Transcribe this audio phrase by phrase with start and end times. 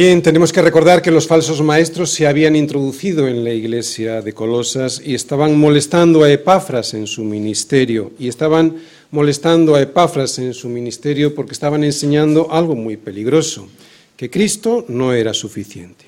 [0.00, 4.32] Bien, tenemos que recordar que los falsos maestros se habían introducido en la iglesia de
[4.32, 8.12] Colosas y estaban molestando a Epafras en su ministerio.
[8.18, 8.76] Y estaban
[9.10, 13.68] molestando a Epafras en su ministerio porque estaban enseñando algo muy peligroso,
[14.16, 16.06] que Cristo no era suficiente.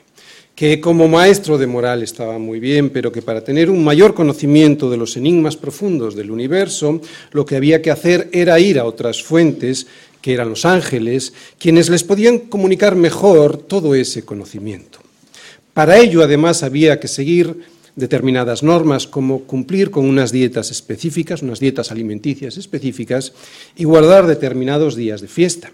[0.55, 4.88] Que como maestro de moral estaba muy bien, pero que para tener un mayor conocimiento
[4.88, 7.02] de los enigmas profundos del universo,
[7.33, 9.87] lo que había que hacer era ir a otras fuentes
[10.23, 15.01] que eran los ángeles, quienes les podían comunicar mejor todo ese conocimiento.
[15.75, 17.61] Para ello, además, había que seguir
[17.97, 23.33] determinadas normas, como cumplir con unas dietas específicas, unas dietas alimenticias específicas,
[23.77, 25.73] y guardar determinados días de fiesta.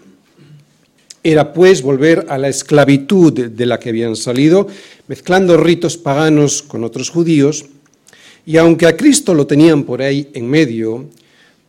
[1.23, 4.67] Era, pues, volver a la esclavitud de la que habían salido,
[5.07, 7.65] mezclando ritos paganos con otros judíos,
[8.45, 11.05] y aunque a Cristo lo tenían por ahí en medio,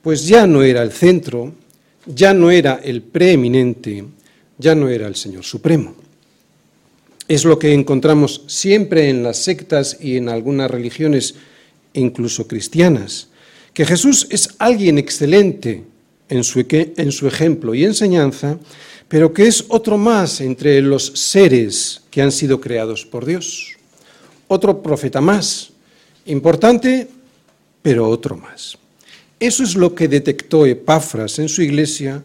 [0.02, 1.52] pues ya no era el centro,
[2.14, 4.04] ya no era el preeminente,
[4.58, 5.94] ya no era el Señor Supremo.
[7.28, 11.36] Es lo que encontramos siempre en las sectas y en algunas religiones,
[11.94, 13.28] incluso cristianas,
[13.72, 15.84] que Jesús es alguien excelente
[16.28, 18.58] en su, en su ejemplo y enseñanza,
[19.08, 23.76] pero que es otro más entre los seres que han sido creados por Dios.
[24.48, 25.70] Otro profeta más,
[26.26, 27.08] importante,
[27.82, 28.79] pero otro más.
[29.40, 32.22] Eso es lo que detectó Epafras en su iglesia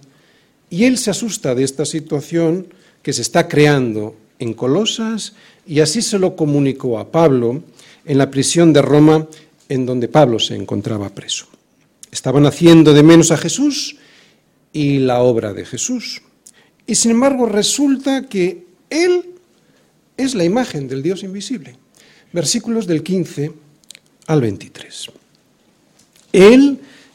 [0.70, 2.68] y él se asusta de esta situación
[3.02, 5.34] que se está creando en Colosas
[5.66, 7.64] y así se lo comunicó a Pablo
[8.04, 9.28] en la prisión de Roma
[9.70, 11.48] en donde Pablo se encontraba preso.
[12.12, 13.96] Estaban haciendo de menos a Jesús
[14.74, 16.22] y la obra de Jesús.
[16.86, 19.26] Y sin embargo resulta que Él
[20.18, 21.78] es la imagen del Dios invisible.
[22.34, 23.54] Versículos del 15
[24.28, 25.12] al 23.
[26.34, 26.80] Él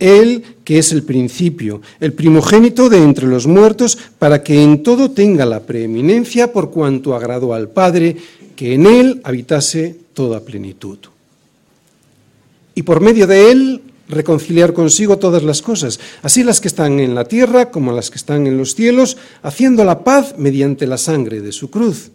[0.00, 5.12] Él que es el principio, el primogénito de entre los muertos, para que en todo
[5.12, 8.16] tenga la preeminencia por cuanto agradó al Padre,
[8.56, 10.98] que en Él habitase toda plenitud.
[12.74, 17.14] Y por medio de Él reconciliar consigo todas las cosas, así las que están en
[17.14, 21.40] la tierra como las que están en los cielos, haciendo la paz mediante la sangre
[21.40, 22.10] de su cruz.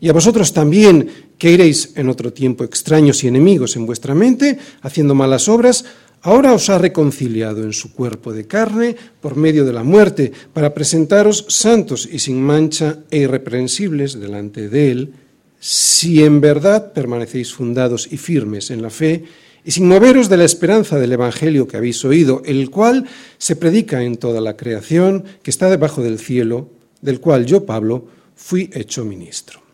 [0.00, 4.58] Y a vosotros también, que iréis en otro tiempo extraños y enemigos en vuestra mente,
[4.82, 5.84] haciendo malas obras,
[6.26, 10.74] Ahora os ha reconciliado en su cuerpo de carne por medio de la muerte, para
[10.74, 15.14] presentaros santos y sin mancha e irreprensibles delante de Él,
[15.60, 19.22] si en verdad permanecéis fundados y firmes en la fe,
[19.64, 23.06] y sin moveros de la esperanza del Evangelio que habéis oído, el cual
[23.38, 26.70] se predica en toda la creación que está debajo del cielo,
[27.02, 29.65] del cual yo, Pablo, fui hecho ministro.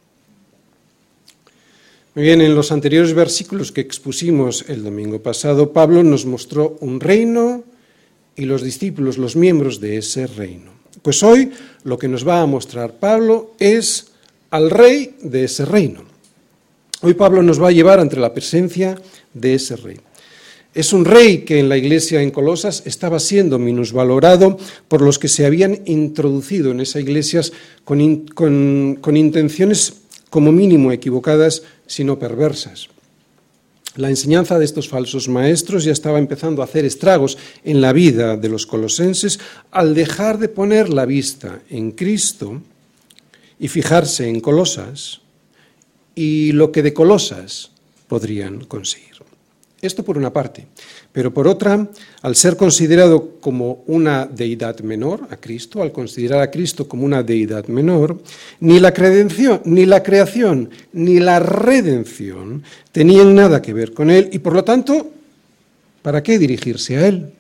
[2.14, 7.00] Muy bien, en los anteriores versículos que expusimos el domingo pasado, Pablo nos mostró un
[7.00, 7.64] reino
[8.36, 10.72] y los discípulos, los miembros de ese reino.
[11.00, 11.52] Pues hoy
[11.84, 14.08] lo que nos va a mostrar Pablo es
[14.50, 16.02] al rey de ese reino.
[17.00, 19.00] Hoy Pablo nos va a llevar ante la presencia
[19.32, 19.96] de ese rey.
[20.74, 25.28] Es un rey que en la iglesia en Colosas estaba siendo minusvalorado por los que
[25.28, 27.40] se habían introducido en esa iglesia
[27.84, 29.94] con, con intenciones
[30.32, 32.88] como mínimo equivocadas, sino perversas.
[33.96, 38.38] La enseñanza de estos falsos maestros ya estaba empezando a hacer estragos en la vida
[38.38, 39.38] de los colosenses
[39.70, 42.62] al dejar de poner la vista en Cristo
[43.58, 45.20] y fijarse en Colosas
[46.14, 47.70] y lo que de Colosas
[48.08, 49.11] podrían conseguir.
[49.82, 50.64] Esto por una parte.
[51.10, 51.88] Pero por otra,
[52.22, 57.24] al ser considerado como una deidad menor a Cristo, al considerar a Cristo como una
[57.24, 58.22] deidad menor,
[58.60, 58.94] ni la,
[59.64, 62.62] ni la creación ni la redención
[62.92, 65.10] tenían nada que ver con Él y por lo tanto,
[66.00, 67.32] ¿para qué dirigirse a Él?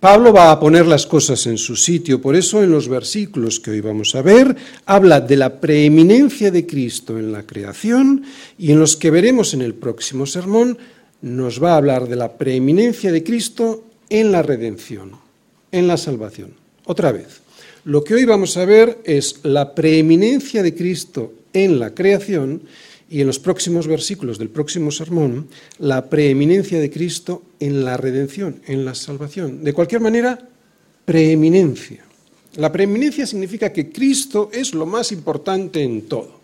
[0.00, 3.72] Pablo va a poner las cosas en su sitio, por eso en los versículos que
[3.72, 4.54] hoy vamos a ver
[4.86, 8.22] habla de la preeminencia de Cristo en la creación
[8.56, 10.78] y en los que veremos en el próximo sermón
[11.20, 15.16] nos va a hablar de la preeminencia de Cristo en la redención,
[15.72, 16.52] en la salvación.
[16.84, 17.40] Otra vez,
[17.84, 22.62] lo que hoy vamos a ver es la preeminencia de Cristo en la creación
[23.10, 28.60] y en los próximos versículos del próximo sermón, la preeminencia de Cristo en la redención,
[28.66, 29.64] en la salvación.
[29.64, 30.38] De cualquier manera,
[31.04, 32.04] preeminencia.
[32.56, 36.38] La preeminencia significa que Cristo es lo más importante en todo.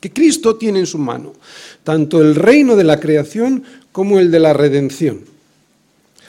[0.00, 1.32] que Cristo tiene en su mano,
[1.84, 3.62] tanto el reino de la creación
[3.92, 5.20] como el de la redención.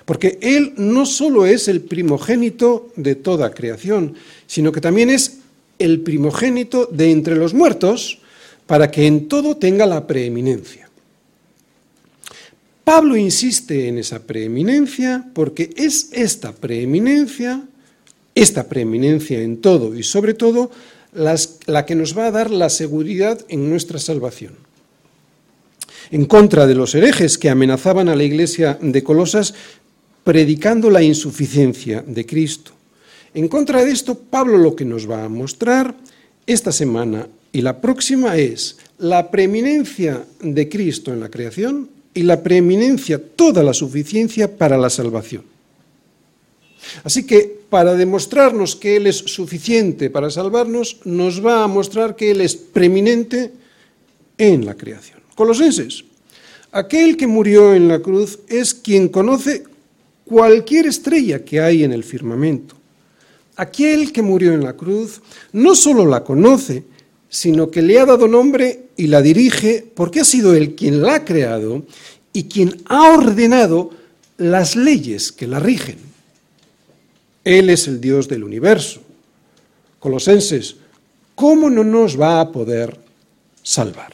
[0.05, 4.13] Porque Él no solo es el primogénito de toda creación,
[4.45, 5.39] sino que también es
[5.79, 8.19] el primogénito de entre los muertos,
[8.65, 10.89] para que en todo tenga la preeminencia.
[12.83, 17.63] Pablo insiste en esa preeminencia porque es esta preeminencia,
[18.35, 20.69] esta preeminencia en todo y sobre todo,
[21.13, 24.53] la que nos va a dar la seguridad en nuestra salvación.
[26.11, 29.53] En contra de los herejes que amenazaban a la iglesia de Colosas
[30.23, 32.71] predicando la insuficiencia de Cristo.
[33.33, 35.95] En contra de esto, Pablo lo que nos va a mostrar
[36.45, 42.41] esta semana y la próxima es la preeminencia de Cristo en la creación y la
[42.41, 45.43] preeminencia, toda la suficiencia para la salvación.
[47.03, 52.31] Así que para demostrarnos que Él es suficiente para salvarnos, nos va a mostrar que
[52.31, 53.51] Él es preeminente
[54.37, 55.19] en la creación.
[55.35, 56.03] Colosenses,
[56.71, 59.63] aquel que murió en la cruz es quien conoce
[60.25, 62.75] cualquier estrella que hay en el firmamento.
[63.55, 65.21] Aquel que murió en la cruz
[65.51, 66.83] no solo la conoce,
[67.33, 71.15] sino que le ha dado nombre y la dirige porque ha sido él quien la
[71.15, 71.83] ha creado
[72.31, 73.89] y quien ha ordenado
[74.37, 75.97] las leyes que la rigen.
[77.43, 79.01] Él es el Dios del universo.
[79.99, 80.75] Colosenses,
[81.33, 82.99] ¿cómo no nos va a poder
[83.63, 84.13] salvar?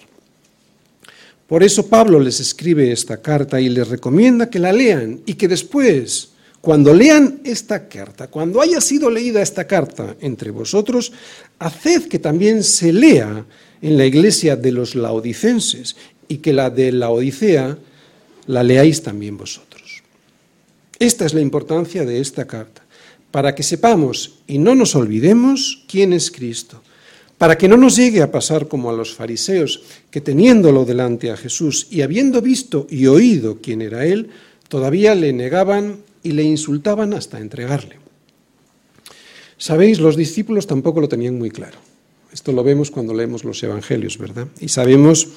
[1.45, 5.49] Por eso Pablo les escribe esta carta y les recomienda que la lean y que
[5.49, 6.28] después,
[6.61, 11.11] cuando lean esta carta, cuando haya sido leída esta carta entre vosotros,
[11.57, 13.45] haced que también se lea
[13.81, 15.95] en la iglesia de los laodicenses
[16.27, 17.77] y que la de la Odisea
[18.47, 20.03] la leáis también vosotros.
[20.99, 22.83] Esta es la importancia de esta carta,
[23.31, 26.81] para que sepamos y no nos olvidemos quién es Cristo,
[27.37, 29.81] para que no nos llegue a pasar como a los fariseos,
[30.11, 34.29] que teniéndolo delante a Jesús y habiendo visto y oído quién era Él,
[34.67, 37.97] todavía le negaban y le insultaban hasta entregarle.
[39.57, 41.77] Sabéis, los discípulos tampoco lo tenían muy claro.
[42.31, 44.47] Esto lo vemos cuando leemos los Evangelios, ¿verdad?
[44.59, 45.27] Y sabemos,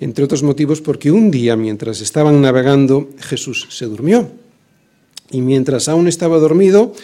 [0.00, 4.30] entre otros motivos, porque un día, mientras estaban navegando, Jesús se durmió.
[5.30, 6.94] Y mientras aún estaba dormido,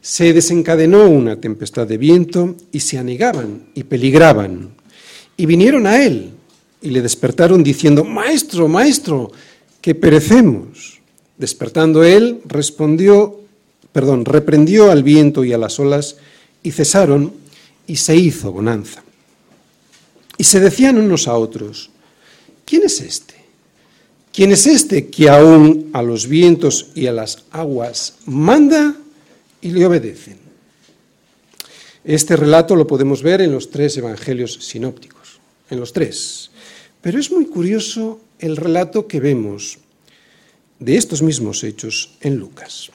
[0.00, 4.70] se desencadenó una tempestad de viento y se anegaban y peligraban.
[5.36, 6.30] Y vinieron a él
[6.82, 9.32] y le despertaron diciendo, Maestro, Maestro,
[9.80, 10.93] que perecemos.
[11.38, 13.40] Despertando él, respondió,
[13.92, 16.16] perdón, reprendió al viento y a las olas,
[16.62, 17.32] y cesaron,
[17.86, 19.02] y se hizo bonanza.
[20.38, 21.90] Y se decían unos a otros,
[22.64, 23.34] ¿quién es este?
[24.32, 28.96] ¿Quién es este que aún a los vientos y a las aguas manda
[29.60, 30.38] y le obedecen?
[32.04, 35.38] Este relato lo podemos ver en los tres evangelios sinópticos,
[35.70, 36.50] en los tres.
[37.00, 39.78] Pero es muy curioso el relato que vemos
[40.84, 42.90] de estos mismos hechos en Lucas.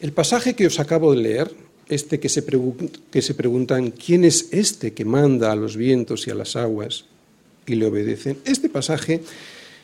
[0.00, 1.54] El pasaje que os acabo de leer,
[1.88, 2.44] este que se,
[3.10, 7.04] que se preguntan, ¿quién es este que manda a los vientos y a las aguas
[7.66, 8.38] y le obedecen?
[8.44, 9.22] Este pasaje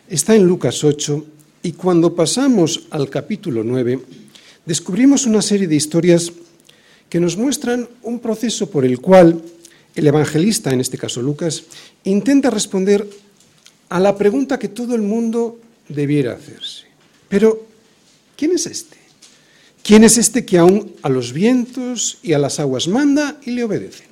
[0.08, 1.24] está en Lucas 8
[1.62, 4.00] y cuando pasamos al capítulo 9,
[4.66, 6.32] descubrimos una serie de historias
[7.08, 9.40] que nos muestran un proceso por el cual
[9.94, 11.64] el evangelista, en este caso Lucas,
[12.04, 13.06] intenta responder
[13.88, 15.58] a la pregunta que todo el mundo
[15.90, 16.86] debiera hacerse.
[17.28, 17.66] Pero,
[18.36, 18.96] ¿quién es este?
[19.82, 23.64] ¿Quién es este que aún a los vientos y a las aguas manda y le
[23.64, 24.08] obedecen?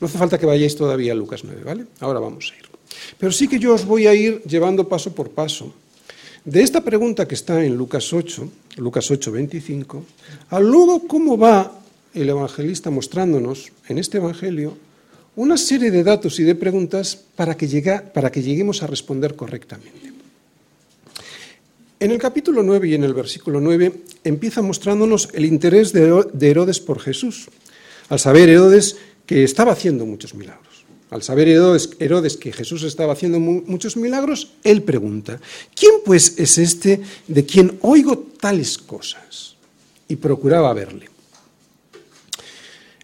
[0.00, 1.86] No hace falta que vayáis todavía a Lucas 9, ¿vale?
[2.00, 2.64] Ahora vamos a ir.
[3.18, 5.72] Pero sí que yo os voy a ir llevando paso por paso
[6.44, 10.04] de esta pregunta que está en Lucas 8, Lucas 8, 25,
[10.50, 11.80] a luego cómo va
[12.12, 14.76] el evangelista mostrándonos en este evangelio
[15.36, 17.66] una serie de datos y de preguntas para que,
[18.12, 20.13] para que lleguemos a responder correctamente.
[22.04, 23.90] En el capítulo 9 y en el versículo 9
[24.24, 27.46] empieza mostrándonos el interés de Herodes por Jesús,
[28.10, 30.84] al saber Herodes que estaba haciendo muchos milagros.
[31.08, 35.40] Al saber Herodes, que Jesús estaba haciendo muchos milagros, él pregunta,
[35.74, 39.56] ¿quién pues es este de quien oigo tales cosas?
[40.06, 41.08] Y procuraba verle.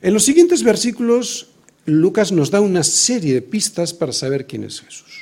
[0.03, 1.49] En los siguientes versículos,
[1.87, 5.20] Lucas nos da una serie de pistas para saber quién es Jesús.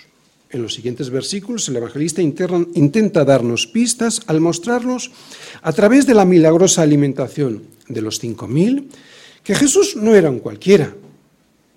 [0.50, 5.10] En los siguientes versículos, el evangelista intenta darnos pistas al mostrarnos,
[5.60, 8.88] a través de la milagrosa alimentación de los cinco mil,
[9.42, 10.94] que Jesús no era un cualquiera,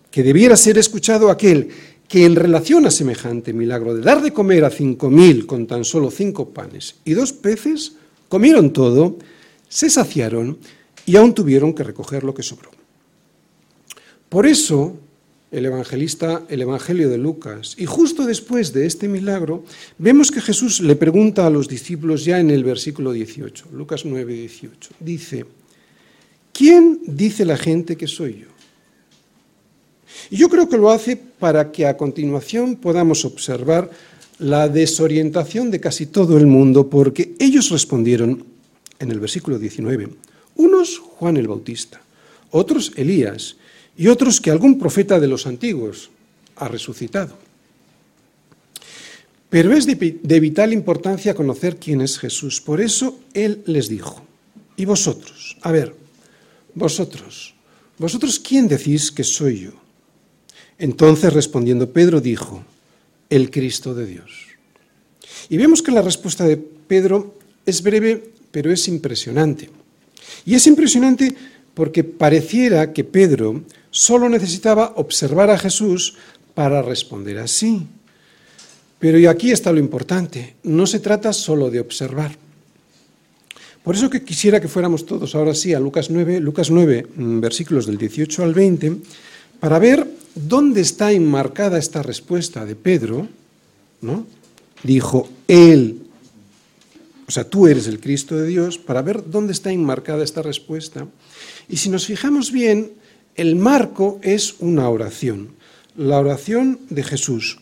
[0.09, 1.69] que debiera ser escuchado aquel
[2.07, 5.85] que en relación a semejante milagro de dar de comer a cinco mil con tan
[5.85, 7.93] solo cinco panes y dos peces,
[8.27, 9.17] comieron todo,
[9.67, 10.57] se saciaron
[11.05, 12.71] y aún tuvieron que recoger lo que sobró.
[14.27, 14.97] Por eso,
[15.51, 17.75] el evangelista, el Evangelio de Lucas.
[17.77, 19.65] Y justo después de este milagro,
[19.97, 24.33] vemos que Jesús le pregunta a los discípulos ya en el versículo 18, Lucas 9,
[24.33, 24.91] 18.
[24.99, 25.45] Dice,
[26.53, 28.47] ¿quién dice la gente que soy yo?
[30.29, 33.91] Y yo creo que lo hace para que a continuación podamos observar
[34.39, 38.45] la desorientación de casi todo el mundo, porque ellos respondieron
[38.99, 40.09] en el versículo 19,
[40.55, 42.01] unos Juan el Bautista,
[42.51, 43.57] otros Elías,
[44.01, 46.09] y otros que algún profeta de los antiguos
[46.55, 47.37] ha resucitado.
[49.47, 52.61] Pero es de, vital importancia conocer quién es Jesús.
[52.61, 54.25] Por eso Él les dijo,
[54.75, 55.55] ¿y vosotros?
[55.61, 55.93] A ver,
[56.73, 57.53] vosotros,
[57.99, 59.73] ¿vosotros quién decís que soy yo?
[60.79, 62.65] Entonces respondiendo Pedro dijo,
[63.29, 64.31] el Cristo de Dios.
[65.47, 69.69] Y vemos que la respuesta de Pedro es breve, pero es impresionante.
[70.43, 71.35] Y es impresionante
[71.73, 76.15] porque pareciera que Pedro solo necesitaba observar a Jesús
[76.53, 77.87] para responder así.
[78.99, 82.37] Pero y aquí está lo importante, no se trata solo de observar.
[83.83, 87.39] Por eso que quisiera que fuéramos todos ahora sí a Lucas 9, Lucas 9, mm,
[87.39, 88.97] versículos del 18 al 20,
[89.59, 93.27] para ver dónde está enmarcada esta respuesta de Pedro,
[94.01, 94.27] ¿no?
[94.83, 96.01] Dijo, Él,
[97.27, 101.07] o sea, tú eres el Cristo de Dios, para ver dónde está enmarcada esta respuesta.
[101.69, 102.91] Y si nos fijamos bien,
[103.35, 105.49] el marco es una oración,
[105.95, 107.59] la oración de Jesús,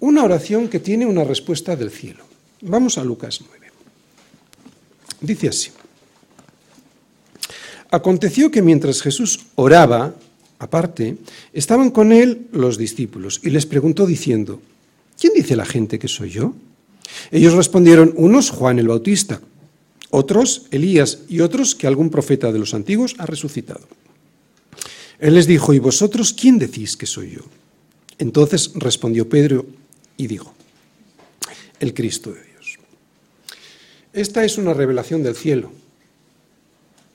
[0.00, 2.24] una oración que tiene una respuesta del cielo.
[2.60, 3.66] Vamos a Lucas 9.
[5.20, 5.70] Dice así.
[7.90, 10.14] Aconteció que mientras Jesús oraba,
[10.58, 11.16] aparte,
[11.52, 14.60] estaban con él los discípulos y les preguntó diciendo,
[15.18, 16.54] ¿quién dice la gente que soy yo?
[17.30, 19.40] Ellos respondieron, unos Juan el Bautista,
[20.10, 23.86] otros Elías y otros que algún profeta de los antiguos ha resucitado.
[25.18, 27.42] Él les dijo, ¿y vosotros quién decís que soy yo?
[28.18, 29.66] Entonces respondió Pedro
[30.16, 30.54] y dijo,
[31.80, 32.78] el Cristo de Dios.
[34.12, 35.72] Esta es una revelación del cielo,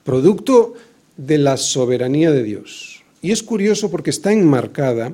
[0.04, 0.74] producto
[1.16, 3.02] de la soberanía de Dios.
[3.22, 5.12] Y es curioso porque está enmarcada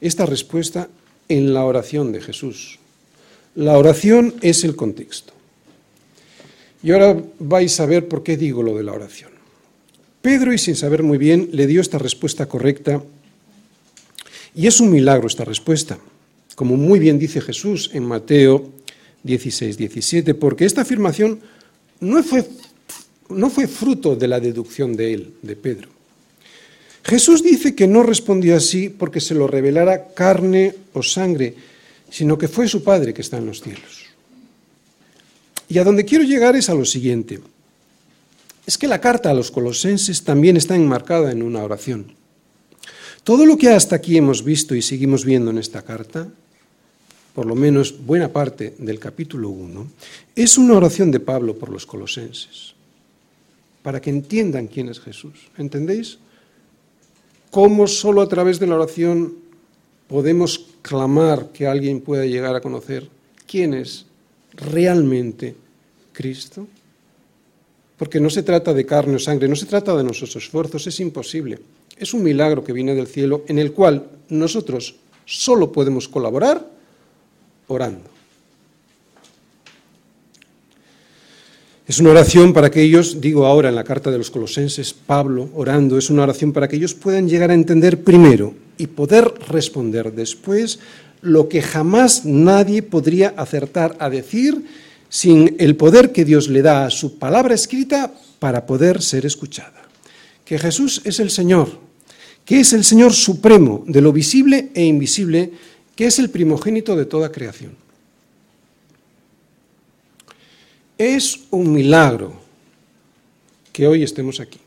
[0.00, 0.88] esta respuesta
[1.28, 2.78] en la oración de Jesús.
[3.54, 5.32] La oración es el contexto.
[6.82, 9.30] Y ahora vais a ver por qué digo lo de la oración.
[10.20, 13.02] Pedro, y sin saber muy bien, le dio esta respuesta correcta.
[14.54, 15.98] Y es un milagro esta respuesta,
[16.54, 18.70] como muy bien dice Jesús en Mateo
[19.22, 21.40] 16, 17, porque esta afirmación
[22.00, 22.44] no fue,
[23.30, 25.88] no fue fruto de la deducción de él, de Pedro.
[27.04, 31.54] Jesús dice que no respondió así porque se lo revelara carne o sangre,
[32.10, 34.01] sino que fue su Padre que está en los cielos.
[35.72, 37.40] Y a donde quiero llegar es a lo siguiente
[38.66, 42.14] es que la carta a los colosenses también está enmarcada en una oración.
[43.24, 46.28] Todo lo que hasta aquí hemos visto y seguimos viendo en esta carta,
[47.34, 49.86] por lo menos buena parte del capítulo 1,
[50.36, 52.74] es una oración de Pablo por los colosenses,
[53.82, 55.48] para que entiendan quién es Jesús.
[55.56, 56.18] ¿Entendéis?
[57.50, 59.38] Cómo solo a través de la oración
[60.06, 63.08] podemos clamar que alguien pueda llegar a conocer
[63.46, 64.04] quién es
[64.54, 65.61] realmente
[66.12, 66.66] Cristo.
[67.96, 71.00] Porque no se trata de carne o sangre, no se trata de nuestros esfuerzos, es
[71.00, 71.58] imposible.
[71.96, 76.66] Es un milagro que viene del cielo en el cual nosotros solo podemos colaborar
[77.68, 78.10] orando.
[81.86, 85.50] Es una oración para que ellos, digo ahora en la carta de los colosenses, Pablo
[85.54, 90.12] orando, es una oración para que ellos puedan llegar a entender primero y poder responder
[90.12, 90.78] después
[91.22, 94.64] lo que jamás nadie podría acertar a decir
[95.12, 99.82] sin el poder que Dios le da a su palabra escrita para poder ser escuchada.
[100.42, 101.68] Que Jesús es el Señor,
[102.46, 105.52] que es el Señor supremo de lo visible e invisible,
[105.94, 107.76] que es el primogénito de toda creación.
[110.96, 112.32] Es un milagro
[113.70, 114.58] que hoy estemos aquí.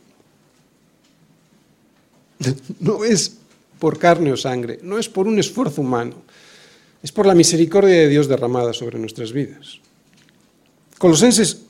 [2.80, 3.38] No es
[3.80, 6.22] por carne o sangre, no es por un esfuerzo humano,
[7.02, 9.80] es por la misericordia de Dios derramada sobre nuestras vidas.
[11.06, 11.62] Colosenses,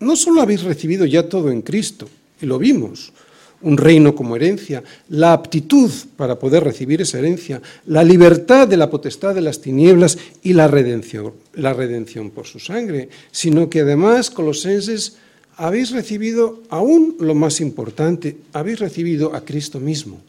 [0.00, 2.08] no solo habéis recibido ya todo en Cristo,
[2.40, 3.12] y lo vimos,
[3.60, 8.90] un reino como herencia, la aptitud para poder recibir esa herencia, la libertad de la
[8.90, 14.30] potestad de las tinieblas y la redención, la redención por su sangre, sino que además,
[14.30, 15.16] colosenses,
[15.54, 20.20] habéis recibido aún lo más importante, habéis recibido a Cristo mismo.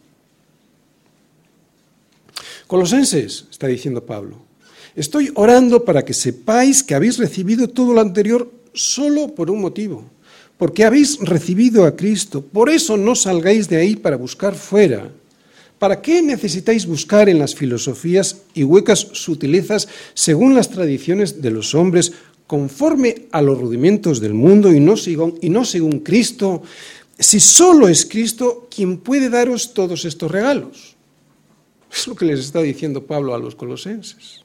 [2.68, 4.53] Colosenses, está diciendo Pablo,
[4.96, 10.06] Estoy orando para que sepáis que habéis recibido todo lo anterior solo por un motivo,
[10.58, 12.42] porque habéis recibido a Cristo.
[12.42, 15.10] Por eso no salgáis de ahí para buscar fuera,
[15.84, 21.76] ¿Para qué necesitáis buscar en las filosofías y huecas sutilezas según las tradiciones de los
[21.76, 22.14] hombres,
[22.48, 26.64] conforme a los rudimentos del mundo y no, según, y no según Cristo,
[27.20, 30.96] si solo es Cristo quien puede daros todos estos regalos?
[31.92, 34.43] Es lo que les está diciendo Pablo a los colosenses.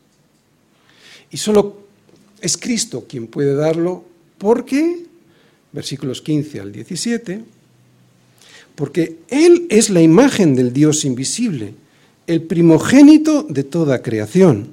[1.30, 1.76] Y solo
[2.40, 4.04] es Cristo quien puede darlo
[4.38, 5.04] porque,
[5.72, 7.42] versículos 15 al 17,
[8.74, 11.74] porque Él es la imagen del Dios invisible,
[12.26, 14.68] el primogénito de toda creación,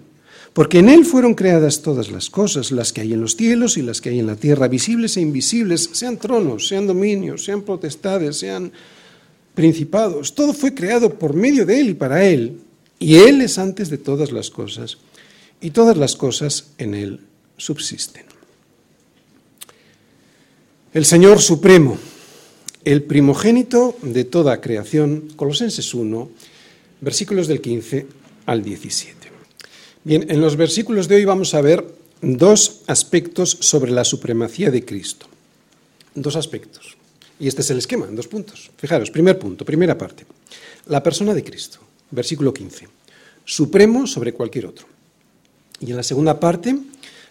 [0.53, 3.81] porque en Él fueron creadas todas las cosas, las que hay en los cielos y
[3.81, 8.37] las que hay en la tierra, visibles e invisibles, sean tronos, sean dominios, sean potestades,
[8.37, 8.71] sean
[9.53, 10.35] principados.
[10.35, 12.59] Todo fue creado por medio de Él y para Él,
[12.99, 14.97] y Él es antes de todas las cosas,
[15.65, 17.21] y todas las cosas en Él
[17.57, 18.23] subsisten.
[20.93, 21.97] El Señor Supremo,
[22.83, 26.29] el primogénito de toda creación, Colosenses 1,
[27.01, 28.05] versículos del 15
[28.45, 29.31] al 17.
[30.03, 31.83] Bien, en los versículos de hoy vamos a ver
[32.21, 35.25] dos aspectos sobre la supremacía de Cristo.
[36.13, 36.95] Dos aspectos.
[37.39, 38.69] Y este es el esquema, en dos puntos.
[38.77, 40.27] Fijaros, primer punto, primera parte.
[40.85, 41.79] La persona de Cristo,
[42.11, 42.87] versículo 15.
[43.43, 44.94] Supremo sobre cualquier otro.
[45.79, 46.77] Y en la segunda parte,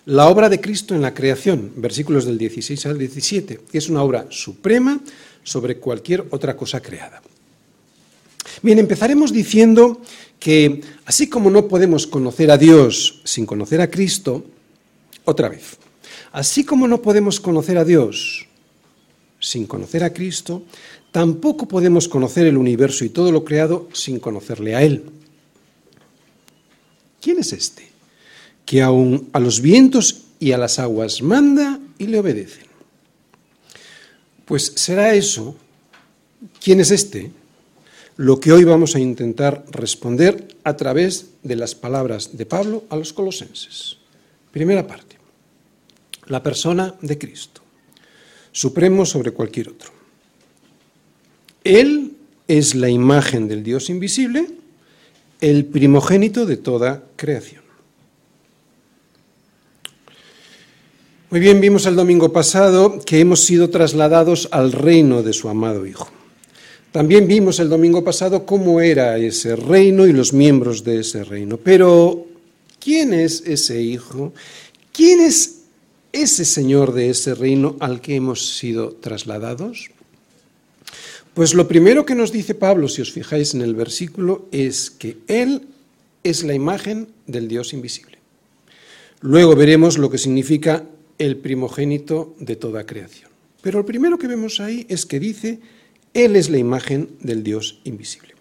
[0.07, 4.03] la obra de Cristo en la creación, versículos del 16 al 17, que es una
[4.03, 5.01] obra suprema
[5.43, 7.23] sobre cualquier otra cosa creada.
[8.63, 10.01] Bien, empezaremos diciendo
[10.39, 14.45] que así como no podemos conocer a Dios sin conocer a Cristo,
[15.25, 15.79] otra vez,
[16.33, 18.47] así como no podemos conocer a Dios
[19.41, 20.65] sin conocer a Cristo,
[21.13, 25.05] tampoco podemos conocer el universo y todo lo creado sin conocerle a Él.
[27.21, 27.94] ¿Quién es este?
[28.64, 32.66] Que aun a los vientos y a las aguas manda y le obedecen.
[34.44, 35.57] Pues será eso,
[36.62, 37.31] ¿quién es este?
[38.16, 42.96] Lo que hoy vamos a intentar responder a través de las palabras de Pablo a
[42.96, 43.96] los colosenses.
[44.53, 45.16] Primera parte,
[46.27, 47.62] la persona de Cristo,
[48.53, 49.90] supremo sobre cualquier otro.
[51.64, 52.12] Él
[52.46, 54.46] es la imagen del Dios invisible,
[55.40, 57.63] el primogénito de toda creación.
[61.35, 65.85] Muy bien, vimos el domingo pasado que hemos sido trasladados al reino de su amado
[65.85, 66.09] Hijo.
[66.92, 71.57] También vimos el domingo pasado cómo era ese reino y los miembros de ese reino.
[71.57, 72.29] Pero,
[72.79, 74.33] ¿quién es ese Hijo?
[74.92, 75.62] ¿Quién es
[76.12, 79.90] ese Señor de ese reino al que hemos sido trasladados?
[81.35, 85.16] Pues lo primero que nos dice Pablo, si os fijáis en el versículo, es que
[85.27, 85.66] Él
[86.23, 88.18] es la imagen del Dios invisible.
[89.20, 90.85] Luego veremos lo que significa
[91.18, 93.31] el primogénito de toda creación.
[93.62, 95.61] Pero lo primero que vemos ahí es que dice,
[96.12, 98.35] Él es la imagen del Dios invisible.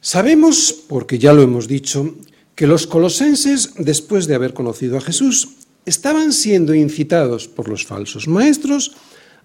[0.00, 2.14] Sabemos, porque ya lo hemos dicho,
[2.54, 8.28] que los colosenses, después de haber conocido a Jesús, estaban siendo incitados por los falsos
[8.28, 8.92] maestros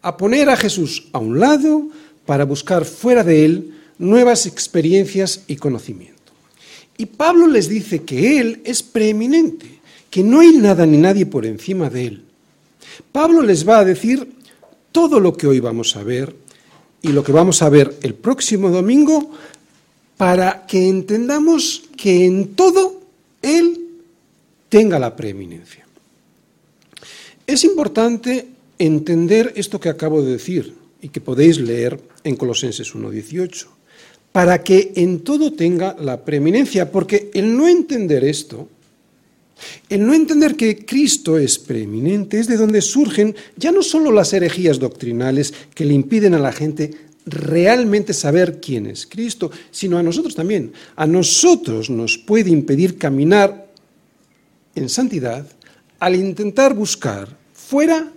[0.01, 1.89] a poner a Jesús a un lado
[2.25, 6.15] para buscar fuera de él nuevas experiencias y conocimiento.
[6.97, 9.74] Y Pablo les dice que Él es preeminente,
[10.15, 12.23] que no hay nada ni nadie por encima de él.
[13.11, 14.25] Pablo les va a decir
[14.93, 16.33] todo lo que hoy vamos a ver
[17.01, 19.31] y lo que vamos a ver el próximo domingo
[20.15, 23.01] para que entendamos que en todo
[23.41, 23.77] él
[24.69, 25.85] tenga la preeminencia.
[27.45, 28.47] Es importante
[28.79, 33.65] entender esto que acabo de decir y que podéis leer en Colosenses 1.18,
[34.31, 38.69] para que en todo tenga la preeminencia, porque el no entender esto
[39.89, 44.33] el no entender que Cristo es preeminente es de donde surgen ya no solo las
[44.33, 46.91] herejías doctrinales que le impiden a la gente
[47.25, 50.73] realmente saber quién es Cristo, sino a nosotros también.
[50.95, 53.71] A nosotros nos puede impedir caminar
[54.75, 55.47] en santidad
[55.99, 58.11] al intentar buscar fuera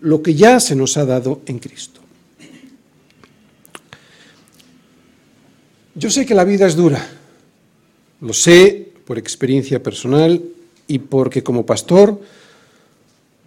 [0.00, 2.00] lo que ya se nos ha dado en Cristo.
[5.96, 7.06] Yo sé que la vida es dura,
[8.20, 10.42] lo sé por experiencia personal
[10.86, 12.20] y porque como pastor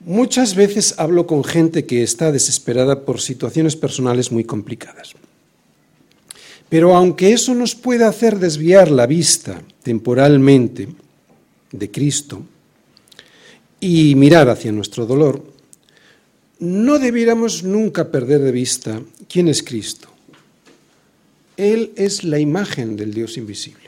[0.06, 5.14] muchas veces hablo con gente que está desesperada por situaciones personales muy complicadas.
[6.70, 10.90] Pero aunque eso nos puede hacer desviar la vista temporalmente
[11.72, 12.42] de Cristo
[13.80, 15.44] y mirar hacia nuestro dolor,
[16.60, 20.10] no debiéramos nunca perder de vista quién es Cristo.
[21.56, 23.87] Él es la imagen del Dios invisible.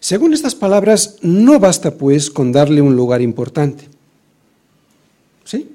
[0.00, 3.88] Según estas palabras, no basta pues con darle un lugar importante.
[5.44, 5.68] ¿Sí?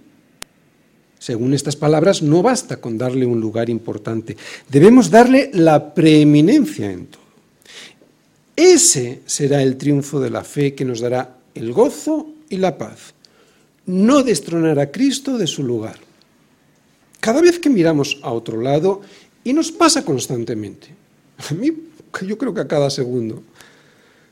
[1.19, 4.35] Según estas palabras, no basta con darle un lugar importante,
[4.69, 7.23] debemos darle la preeminencia en todo.
[8.55, 13.13] Ese será el triunfo de la fe que nos dará el gozo y la paz.
[13.85, 15.97] No destronar a Cristo de su lugar.
[17.19, 19.01] Cada vez que miramos a otro lado,
[19.43, 20.89] y nos pasa constantemente,
[21.49, 21.71] a mí
[22.27, 23.43] yo creo que a cada segundo,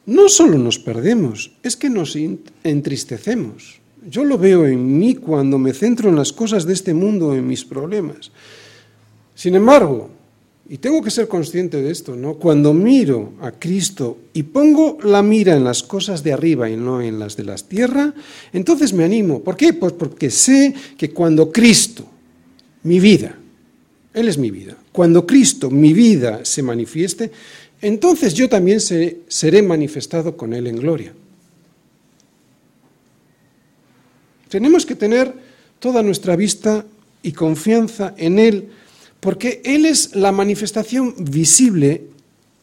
[0.05, 2.17] no solo nos perdemos, es que nos
[2.63, 3.79] entristecemos.
[4.09, 7.45] Yo lo veo en mí cuando me centro en las cosas de este mundo, en
[7.45, 8.31] mis problemas.
[9.35, 10.09] Sin embargo,
[10.71, 12.35] y tengo que ser consciente de esto, ¿no?
[12.35, 17.01] Cuando miro a Cristo y pongo la mira en las cosas de arriba y no
[17.01, 18.13] en las de la tierra,
[18.53, 19.41] entonces me animo.
[19.41, 19.73] ¿Por qué?
[19.73, 22.05] Pues porque sé que cuando Cristo,
[22.83, 23.37] mi vida,
[24.13, 27.31] Él es mi vida, cuando Cristo, mi vida, se manifieste,
[27.81, 31.13] entonces yo también seré manifestado con Él en gloria.
[34.49, 35.33] Tenemos que tener
[35.79, 36.85] toda nuestra vista
[37.23, 38.69] y confianza en Él,
[39.19, 42.03] porque Él es la manifestación visible,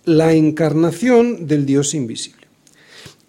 [0.04, 2.46] la encarnación del Dios invisible.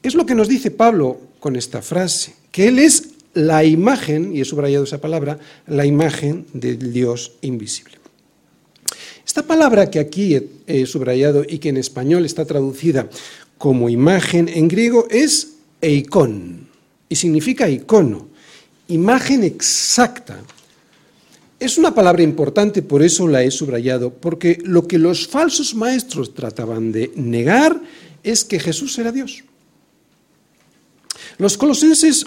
[0.04, 4.42] Es lo que nos dice Pablo con esta frase, que Él es la imagen, y
[4.42, 7.99] he subrayado esa palabra, la imagen del Dios invisible.
[9.30, 13.08] Esta palabra que aquí he subrayado y que en español está traducida
[13.60, 16.68] como imagen, en griego es eikon
[17.08, 18.28] y significa icono,
[18.88, 20.42] imagen exacta.
[21.60, 26.34] Es una palabra importante, por eso la he subrayado, porque lo que los falsos maestros
[26.34, 27.80] trataban de negar
[28.24, 29.44] es que Jesús era Dios.
[31.38, 32.26] Los colosenses,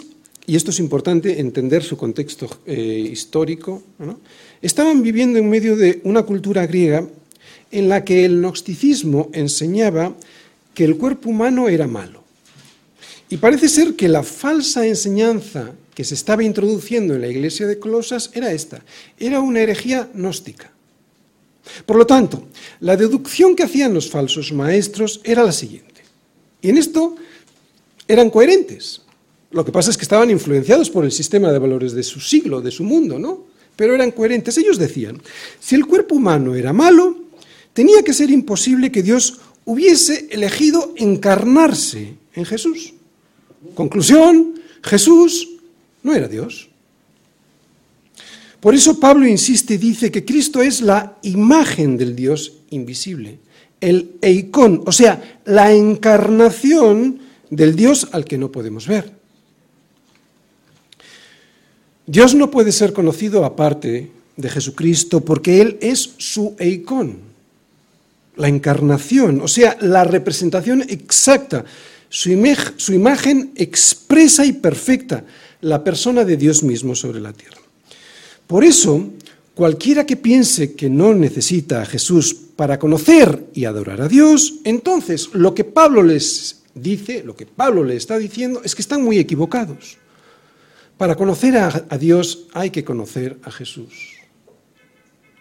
[0.52, 3.82] y esto es importante entender su contexto eh, histórico,
[4.60, 7.08] estaban viviendo en medio de una cultura griega
[7.70, 10.14] en la que el gnosticismo enseñaba
[10.74, 12.22] que el cuerpo humano era malo.
[13.30, 17.78] Y parece ser que la falsa enseñanza que se estaba introduciendo en la iglesia de
[17.78, 18.84] Colosas era esta,
[19.18, 20.70] era una herejía gnóstica.
[21.86, 22.46] Por lo tanto,
[22.80, 26.02] la deducción que hacían los falsos maestros era la siguiente.
[26.60, 27.16] Y en esto
[28.06, 29.00] eran coherentes.
[29.52, 32.60] Lo que pasa es que estaban influenciados por el sistema de valores de su siglo,
[32.60, 33.52] de su mundo, ¿no?
[33.76, 34.56] pero eran coherentes.
[34.58, 35.20] Ellos decían,
[35.60, 37.16] si el cuerpo humano era malo,
[37.72, 42.94] tenía que ser imposible que Dios hubiese elegido encarnarse en Jesús.
[43.74, 45.48] Conclusión, Jesús
[46.02, 46.68] no era Dios.
[48.60, 53.40] Por eso Pablo insiste y dice que Cristo es la imagen del Dios invisible,
[53.80, 57.18] el eikon, o sea, la encarnación
[57.50, 59.21] del Dios al que no podemos ver.
[62.12, 67.16] Dios no puede ser conocido aparte de Jesucristo porque Él es su eikon,
[68.37, 71.64] la encarnación, o sea, la representación exacta,
[72.11, 72.29] su,
[72.77, 75.25] su imagen expresa y perfecta,
[75.62, 77.62] la persona de Dios mismo sobre la tierra.
[78.46, 79.09] Por eso,
[79.55, 85.31] cualquiera que piense que no necesita a Jesús para conocer y adorar a Dios, entonces
[85.33, 89.18] lo que Pablo les dice, lo que Pablo le está diciendo, es que están muy
[89.18, 90.01] equivocados.
[90.96, 94.14] Para conocer a, Dios hay que conocer a Jesús.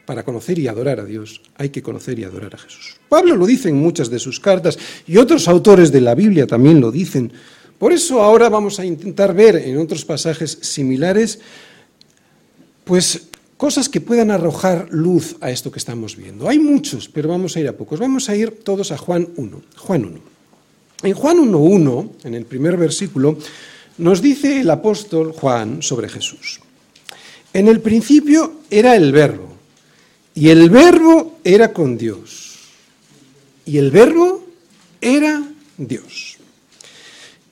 [0.05, 2.97] Para conocer y adorar a Dios hay que conocer y adorar a Jesús.
[3.07, 6.81] Pablo lo dice en muchas de sus cartas y otros autores de la Biblia también
[6.81, 7.31] lo dicen.
[7.77, 11.39] Por eso ahora vamos a intentar ver en otros pasajes similares,
[12.83, 13.29] pues
[13.61, 16.49] cosas que puedan arrojar luz a esto que estamos viendo.
[16.49, 17.99] Hay muchos, pero vamos a ir a pocos.
[17.99, 19.61] Vamos a ir todos a Juan 1.
[19.77, 20.19] Juan 1.
[21.03, 23.37] En Juan 1.1, en el primer versículo,
[24.01, 26.59] nos dice el apóstol Juan sobre Jesús.
[27.53, 29.47] En el principio era el verbo,
[30.33, 32.57] y el verbo era con Dios,
[33.63, 34.43] y el verbo
[34.99, 35.43] era
[35.77, 36.37] Dios.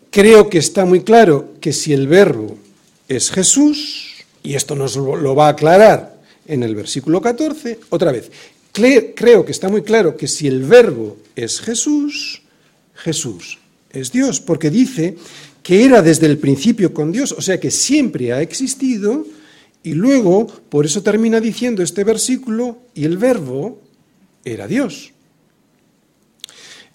[0.10, 2.58] Creo que está muy claro que si el verbo
[3.08, 4.08] es Jesús,
[4.42, 8.32] y esto nos lo va a aclarar en el versículo 14, otra vez,
[8.74, 12.42] creo que está muy claro que si el verbo es Jesús,
[12.96, 13.60] Jesús
[13.92, 15.18] es Dios, porque dice
[15.70, 19.24] que era desde el principio con Dios, o sea que siempre ha existido,
[19.84, 23.80] y luego, por eso termina diciendo este versículo, y el verbo
[24.44, 25.12] era Dios.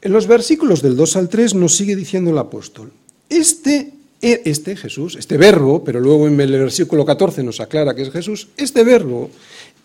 [0.02, 2.90] En los versículos del 2 al 3 nos sigue diciendo el apóstol,
[3.28, 8.10] este, este Jesús, este verbo, pero luego en el versículo 14 nos aclara que es
[8.10, 9.30] Jesús, este verbo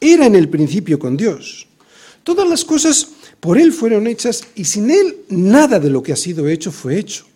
[0.01, 1.67] era en el principio con Dios.
[2.23, 3.07] Todas las cosas
[3.39, 6.97] por Él fueron hechas y sin Él nada de lo que ha sido hecho fue
[6.97, 7.29] hecho.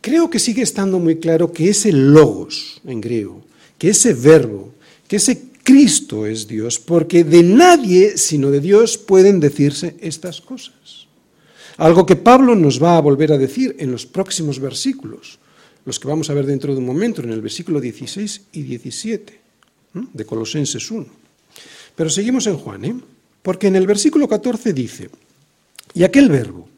[0.00, 3.44] Creo que sigue estando muy claro que ese logos en griego,
[3.78, 4.72] que ese verbo,
[5.06, 10.74] que ese Cristo es Dios, porque de nadie sino de Dios pueden decirse estas cosas.
[11.76, 15.38] Algo que Pablo nos va a volver a decir en los próximos versículos,
[15.84, 19.40] los que vamos a ver dentro de un momento, en el versículo 16 y 17.
[19.92, 21.06] de Colosenses 1.
[21.96, 22.94] Pero seguimos en Juan, ¿eh?
[23.42, 25.10] porque en el versículo 14 dice,
[25.94, 26.68] y aquel verbo,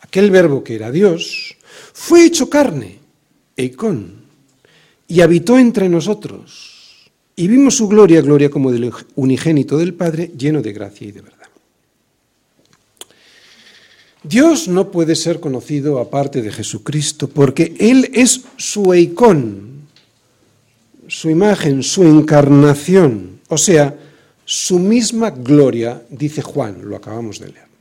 [0.00, 1.56] aquel verbo que era Dios,
[1.92, 2.98] fue hecho carne,
[3.56, 4.22] eikon,
[5.08, 10.62] y habitó entre nosotros, y vimos su gloria, gloria como del unigénito del Padre, lleno
[10.62, 11.38] de gracia y de verdad.
[14.22, 19.82] Dios no puede ser conocido aparte de Jesucristo, porque Él es su eikon,
[21.08, 23.96] su imagen, su encarnación, o sea,
[24.44, 27.71] su misma gloria, dice Juan, lo acabamos de leer.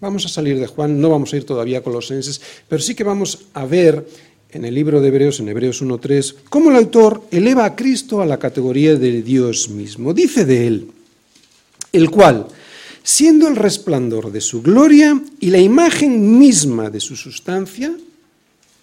[0.00, 3.02] Vamos a salir de Juan, no vamos a ir todavía a Colosenses, pero sí que
[3.02, 4.06] vamos a ver
[4.50, 8.26] en el libro de Hebreos, en Hebreos 1.3, cómo el autor eleva a Cristo a
[8.26, 10.14] la categoría de Dios mismo.
[10.14, 10.90] Dice de él,
[11.92, 12.46] el cual,
[13.02, 17.92] siendo el resplandor de su gloria y la imagen misma de su sustancia,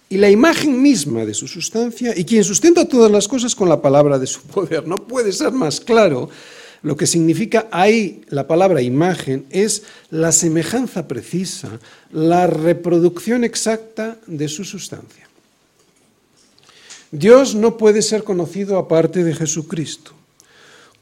[0.08, 3.80] y la imagen misma de su sustancia, y quien sustenta todas las cosas con la
[3.80, 4.86] palabra de su poder.
[4.86, 6.28] No puede ser más claro
[6.86, 11.80] lo que significa ahí la palabra imagen es la semejanza precisa,
[12.12, 15.28] la reproducción exacta de su sustancia.
[17.10, 20.12] Dios no puede ser conocido aparte de Jesucristo.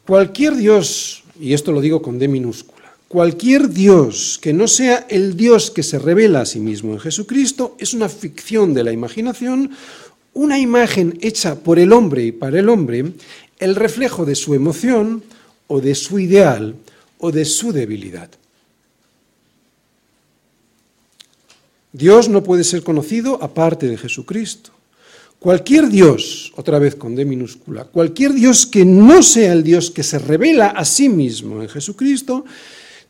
[0.07, 5.37] Cualquier Dios, y esto lo digo con D minúscula, Cualquier Dios que no sea el
[5.37, 9.73] Dios que se revela a sí mismo en Jesucristo es una ficción de la imaginación,
[10.33, 13.13] una imagen hecha por el hombre y para el hombre,
[13.59, 15.23] el reflejo de su emoción
[15.67, 16.75] o de su ideal
[17.19, 18.31] o de su debilidad.
[21.93, 24.71] Dios no puede ser conocido aparte de Jesucristo.
[25.39, 30.03] Cualquier Dios, otra vez con D minúscula, cualquier Dios que no sea el Dios que
[30.03, 32.45] se revela a sí mismo en Jesucristo,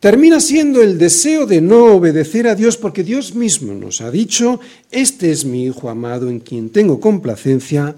[0.00, 4.60] termina siendo el deseo de no obedecer a Dios porque Dios mismo nos ha dicho,
[4.90, 7.94] este es mi Hijo amado en quien tengo complacencia,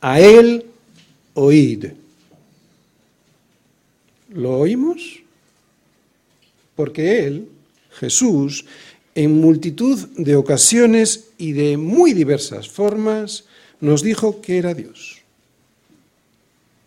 [0.00, 0.66] a Él
[1.32, 1.86] oíd.
[4.34, 5.22] ¿Lo oímos?
[6.74, 7.48] Porque Él,
[7.92, 8.66] Jesús,
[9.14, 13.44] en multitud de ocasiones y de muy diversas formas,
[13.80, 15.22] nos dijo que era Dios.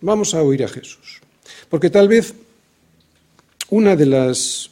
[0.01, 1.21] Vamos a oír a Jesús.
[1.69, 2.33] Porque tal vez
[3.69, 4.69] una de las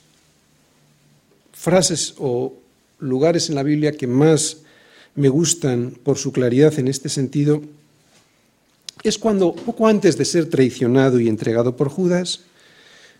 [1.53, 2.53] frases o
[2.99, 4.57] lugares en la Biblia que más
[5.15, 7.61] me gustan por su claridad en este sentido
[9.03, 12.41] es cuando, poco antes de ser traicionado y entregado por Judas,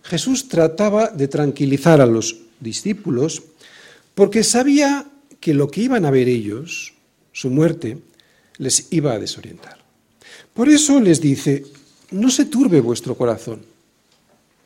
[0.05, 3.41] Jesús trataba de tranquilizar a los discípulos
[4.13, 5.05] porque sabía
[5.39, 6.93] que lo que iban a ver ellos,
[7.33, 7.97] su muerte,
[8.57, 9.77] les iba a desorientar.
[10.53, 11.65] Por eso les dice,
[12.11, 13.61] no se turbe vuestro corazón.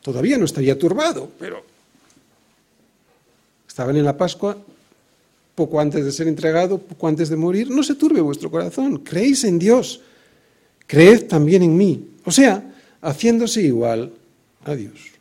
[0.01, 1.63] Todavía no estaría turbado, pero
[3.67, 4.57] estaban en la Pascua,
[5.55, 7.69] poco antes de ser entregado, poco antes de morir.
[7.69, 10.01] No se turbe vuestro corazón, creéis en Dios,
[10.85, 12.07] creed también en mí.
[12.25, 12.63] O sea,
[13.01, 14.11] haciéndose igual
[14.65, 15.18] a Dios.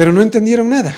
[0.00, 0.96] Pero no entendieron nada.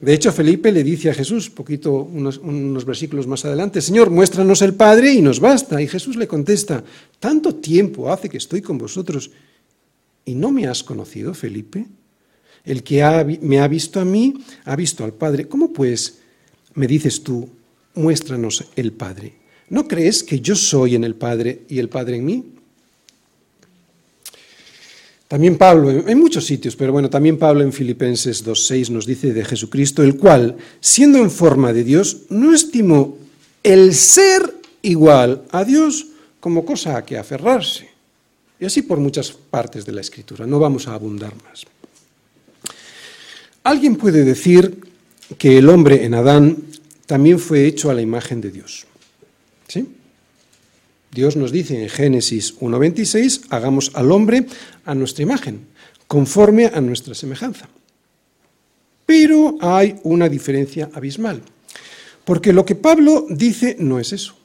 [0.00, 4.72] De hecho, Felipe le dice a Jesús, poquito, unos, versículos más adelante, Señor, muéstranos el
[4.72, 5.82] Padre y nos basta.
[5.82, 6.82] Y Jesús le contesta,
[7.20, 9.30] tanto tiempo hace que estoy con vosotros
[10.24, 11.84] ¿Y no me has conocido, Felipe?
[12.64, 14.32] El que me ha visto a mí,
[14.64, 15.46] ha visto al Padre.
[15.46, 16.20] ¿Cómo pues
[16.72, 17.50] me dices tú,
[17.96, 19.34] muéstranos el Padre?
[19.68, 22.44] ¿No crees que yo soy en el Padre y el Padre en mí?
[25.32, 29.42] También Pablo, en muchos sitios, pero bueno, también Pablo en Filipenses 2.6 nos dice de
[29.46, 33.16] Jesucristo, el cual, siendo en forma de Dios, no estimó
[33.62, 34.42] el ser
[34.82, 37.88] igual a Dios como cosa a que aferrarse
[38.60, 40.46] y así por muchas partes de la escritura.
[40.46, 41.64] No vamos a abundar más.
[43.64, 44.82] Alguien puede decir
[45.38, 46.58] que el hombre en Adán
[47.06, 48.84] también fue hecho a la imagen de Dios.
[49.66, 49.88] ¿Sí?
[51.12, 54.46] Dios nos dice en Génesis 1.26, hagamos al hombre
[54.84, 55.66] a nuestra imagen,
[56.06, 57.68] conforme a nuestra semejanza.
[59.06, 61.42] Pero hay una diferencia abismal,
[62.24, 64.36] porque lo que Pablo dice no es eso.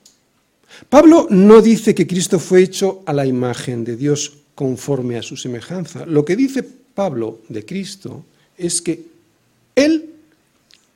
[0.89, 5.37] Pablo no dice que Cristo fue hecho a la imagen de Dios conforme a su
[5.37, 6.05] semejanza.
[6.05, 8.25] Lo que dice Pablo de Cristo
[8.57, 9.05] es que
[9.75, 10.13] Él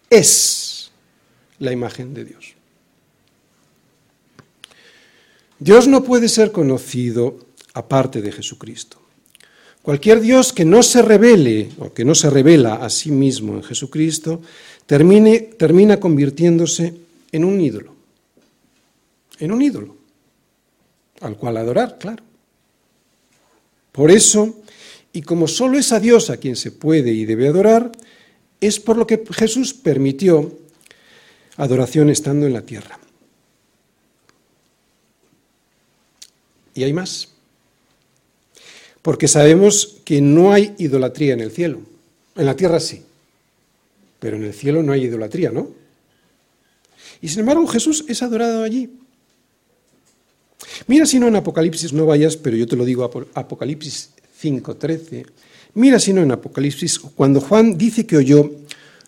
[0.10, 0.92] es
[1.60, 2.54] la imagen de Dios.
[5.60, 7.38] Dios no puede ser conocido
[7.74, 9.01] aparte de Jesucristo.
[9.82, 13.64] Cualquier Dios que no se revele o que no se revela a sí mismo en
[13.64, 14.42] Jesucristo
[14.86, 16.94] termina convirtiéndose
[17.32, 18.02] en un ídolo
[19.42, 19.96] en un ídolo,
[21.20, 22.24] al cual adorar, claro.
[23.92, 24.62] Por eso,
[25.12, 27.92] y como solo es a Dios a quien se puede y debe adorar,
[28.62, 30.60] es por lo que Jesús permitió
[31.58, 33.00] adoración estando en la tierra.
[36.76, 37.30] Y hay más.
[39.02, 41.82] Porque sabemos que no hay idolatría en el cielo.
[42.36, 43.02] En la tierra sí,
[44.20, 45.70] pero en el cielo no hay idolatría, ¿no?
[47.22, 48.90] Y sin embargo Jesús es adorado allí.
[50.88, 54.12] Mira si no en Apocalipsis, no vayas, pero yo te lo digo, Apocalipsis
[54.42, 55.26] 5.13.
[55.74, 58.52] Mira si no en Apocalipsis, cuando Juan dice que oyó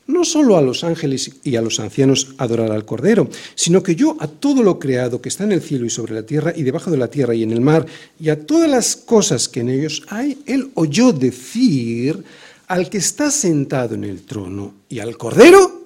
[0.08, 4.18] no solo a los ángeles y a los ancianos adorar al Cordero, sino que yo
[4.20, 6.92] a todo lo creado que está en el cielo y sobre la tierra y debajo
[6.92, 7.86] de la tierra y en el mar,
[8.20, 12.24] y a todas las cosas que en ellos hay, él oyó decir
[12.68, 15.84] al que está sentado en el trono y al Cordero,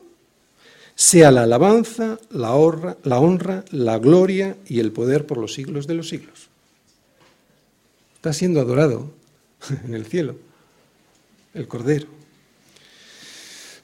[0.95, 5.85] sea la alabanza, la honra, la honra, la gloria y el poder por los siglos
[5.85, 6.49] de los siglos.
[8.15, 9.11] Está siendo adorado
[9.85, 10.35] en el cielo
[11.53, 12.16] el Cordero.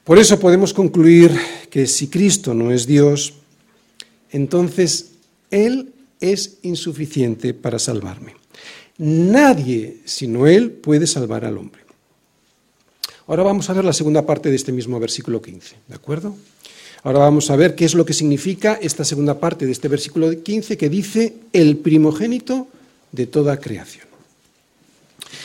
[0.04, 1.32] Por eso podemos concluir
[1.70, 3.32] que si Cristo no es Dios,
[4.30, 5.12] entonces
[5.50, 8.36] Él es insuficiente para salvarme.
[8.98, 11.80] Nadie sino Él puede salvar al hombre.
[13.26, 16.36] Ahora vamos a ver la segunda parte de este mismo versículo 15, ¿de acuerdo?
[17.02, 20.30] Ahora vamos a ver qué es lo que significa esta segunda parte de este versículo
[20.42, 22.68] 15 que dice el primogénito
[23.12, 24.06] de toda creación.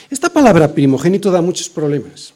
[0.10, 2.34] Esta palabra primogénito da muchos problemas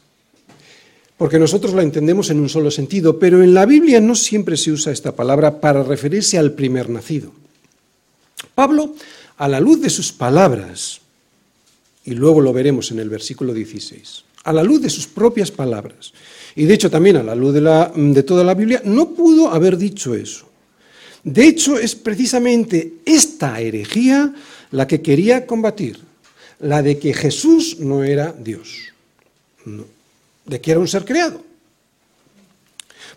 [1.16, 4.72] porque nosotros la entendemos en un solo sentido, pero en la Biblia no siempre se
[4.72, 7.32] usa esta palabra para referirse al primer nacido.
[8.54, 8.94] Pablo,
[9.36, 11.00] a la luz de sus palabras,
[12.04, 16.12] y luego lo veremos en el versículo 16, a la luz de sus propias palabras,
[16.56, 20.14] y de hecho también a la luz de, toda la Biblia, no pudo haber dicho
[20.14, 20.48] eso.
[21.22, 24.34] De hecho, es precisamente esta herejía
[24.72, 25.98] la que quería combatir,
[26.60, 28.92] la de que Jesús no era Dios.
[29.64, 29.94] No
[30.46, 31.42] de que era un ser creado.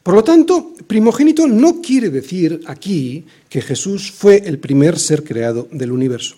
[0.03, 5.67] Por lo tanto, primogénito no quiere decir aquí que Jesús fue el primer ser creado
[5.71, 6.37] del universo.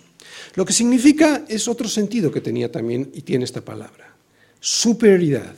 [0.56, 4.12] Lo que significa es otro sentido que tenía también y tiene esta palabra.
[4.58, 5.54] Superioridad,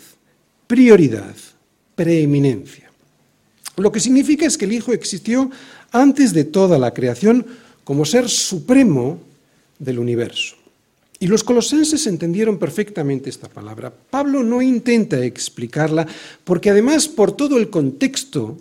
[0.66, 1.35] prioridad,
[1.95, 2.90] preeminencia.
[3.77, 5.51] Lo que significa es que el Hijo existió
[5.90, 7.47] antes de toda la creación
[7.85, 9.21] como ser supremo
[9.79, 10.57] del universo.
[11.23, 13.95] Y los colosenses entendieron perfectamente esta palabra.
[13.95, 16.05] Pablo no intenta explicarla
[16.43, 18.59] porque además por todo el contexto,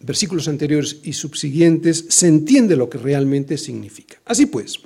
[0.00, 4.18] versículos anteriores y subsiguientes, se entiende lo que realmente significa.
[4.26, 4.80] Así pues,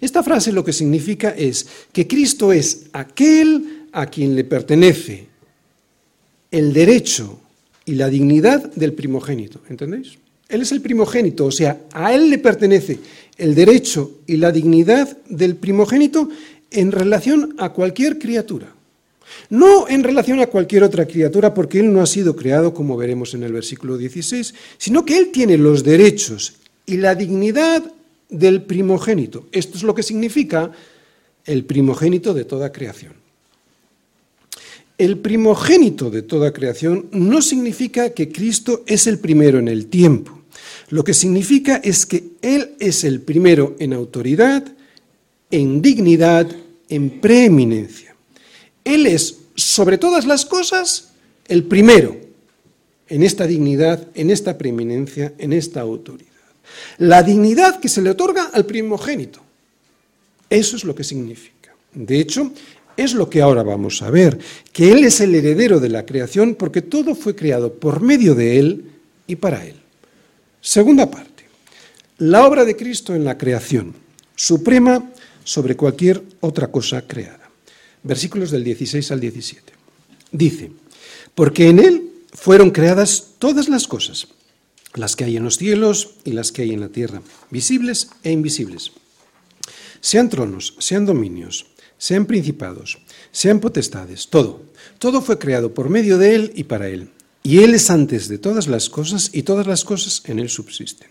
[0.00, 5.28] esta frase lo que significa es que Cristo es aquel a quien le pertenece
[6.50, 7.38] el derecho
[7.84, 9.60] y la dignidad del primogénito.
[9.68, 10.18] ¿Entendéis?
[10.52, 12.98] Él es el primogénito, o sea, a Él le pertenece
[13.42, 16.28] el derecho y la dignidad del primogénito
[16.70, 18.72] en relación a cualquier criatura.
[19.50, 23.34] No en relación a cualquier otra criatura, porque Él no ha sido creado, como veremos
[23.34, 26.54] en el versículo 16, sino que Él tiene los derechos
[26.86, 27.82] y la dignidad
[28.28, 29.48] del primogénito.
[29.50, 30.70] Esto es lo que significa
[31.44, 33.14] el primogénito de toda creación.
[34.98, 40.41] El primogénito de toda creación no significa que Cristo es el primero en el tiempo.
[40.92, 44.62] Lo que significa es que Él es el primero en autoridad,
[45.50, 46.46] en dignidad,
[46.90, 48.14] en preeminencia.
[48.84, 51.12] Él es, sobre todas las cosas,
[51.48, 52.14] el primero
[53.08, 56.28] en esta dignidad, en esta preeminencia, en esta autoridad.
[56.98, 59.40] La dignidad que se le otorga al primogénito.
[60.50, 61.74] Eso es lo que significa.
[61.94, 62.52] De hecho,
[62.98, 64.38] es lo que ahora vamos a ver,
[64.74, 68.58] que Él es el heredero de la creación porque todo fue creado por medio de
[68.58, 68.84] Él
[69.26, 69.81] y para Él.
[70.64, 71.44] Segunda parte.
[72.18, 73.96] La obra de Cristo en la creación,
[74.36, 75.10] suprema
[75.42, 77.50] sobre cualquier otra cosa creada.
[78.04, 79.72] Versículos del 16 al 17.
[80.30, 80.70] Dice,
[81.34, 84.28] porque en Él fueron creadas todas las cosas,
[84.94, 88.30] las que hay en los cielos y las que hay en la tierra, visibles e
[88.30, 88.92] invisibles.
[90.00, 91.66] Sean tronos, sean dominios,
[91.98, 92.98] sean principados,
[93.32, 94.62] sean potestades, todo.
[95.00, 97.10] Todo fue creado por medio de Él y para Él
[97.42, 101.08] y Él es antes de todas las cosas y todas las cosas en Él subsisten.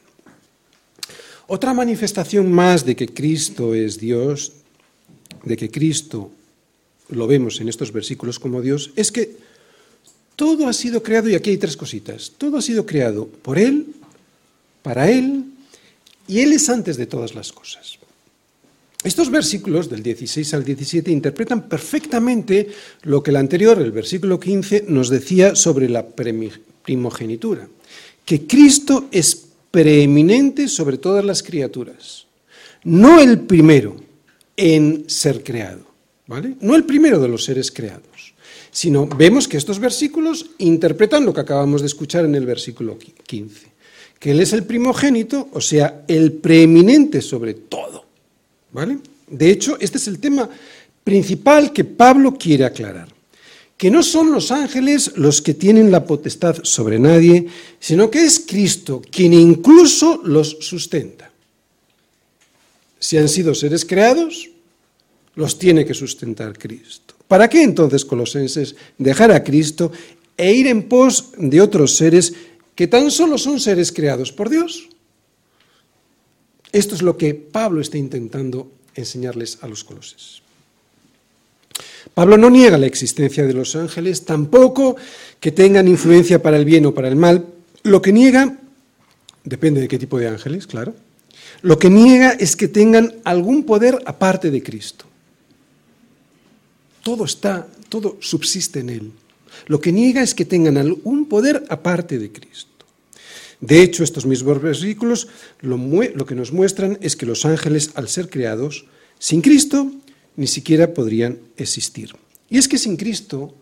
[1.48, 4.54] Otra manifestación más de que Cristo es Dios,
[5.44, 6.32] de que Cristo
[7.10, 9.36] lo vemos en estos versículos como Dios, es que
[10.38, 13.88] todo ha sido creado, y aquí hay tres cositas, todo ha sido creado por Él,
[14.82, 15.44] para Él,
[16.28, 18.00] y Él es antes de todas las cosas.
[19.04, 22.70] Estos versículos del 16 al 17 interpretan perfectamente
[23.04, 27.68] lo que el anterior, el versículo 15, nos decía sobre la primogenitura,
[28.24, 32.28] que Cristo es preeminente sobre todas las criaturas,
[32.84, 33.96] no el primero
[34.56, 35.88] en ser creado,
[36.28, 36.56] ¿vale?
[36.62, 38.36] No el primero de los seres creados,
[38.70, 43.68] sino vemos que estos versículos interpretan lo que acabamos de escuchar en el versículo 15,
[44.20, 48.11] que Él es el primogénito, o sea, el preeminente sobre todo.
[48.72, 49.00] ¿Vale?
[49.28, 50.50] De hecho, este es el tema
[51.04, 53.08] principal que Pablo quiere aclarar,
[53.78, 57.48] que no son los ángeles los que tienen la potestad sobre nadie,
[57.80, 61.32] sino que es Cristo quien incluso los sustenta.
[63.00, 64.50] Si han sido seres creados,
[65.36, 67.16] los tiene que sustentar Cristo.
[67.28, 69.92] ¿Para qué entonces, colosenses, dejar a Cristo
[70.38, 72.34] e ir en pos de otros seres
[72.76, 74.91] que tan solo son seres creados por Dios?
[76.72, 80.42] Esto es lo que Pablo está intentando enseñarles a los coloses.
[82.14, 84.96] Pablo no niega la existencia de los ángeles, tampoco
[85.40, 87.46] que tengan influencia para el bien o para el mal.
[87.84, 88.58] Lo que niega,
[89.44, 90.94] depende de qué tipo de ángeles, claro,
[91.62, 95.06] lo que niega es que tengan algún poder aparte de Cristo.
[97.04, 99.12] Todo está, todo subsiste en Él.
[99.68, 102.71] Lo que niega es que tengan algún poder aparte de Cristo.
[103.62, 105.28] De hecho, estos mismos versículos
[105.62, 105.78] lo,
[106.26, 108.86] que nos muestran es que los ángeles, al ser creados,
[109.20, 109.92] sin Cristo,
[110.36, 112.16] ni siquiera podrían existir.
[112.50, 113.54] Y es que sin Cristo,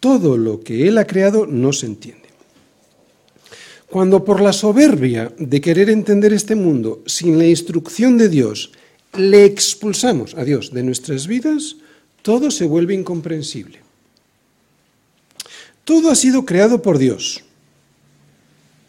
[0.00, 2.24] todo lo que Él ha creado no se entiende.
[3.90, 8.72] Cuando por la soberbia de querer entender este mundo sin la instrucción de Dios,
[9.16, 11.76] le expulsamos a Dios de nuestras vidas,
[12.22, 13.80] todo se vuelve incomprensible.
[15.84, 17.44] Todo ha sido creado por Dios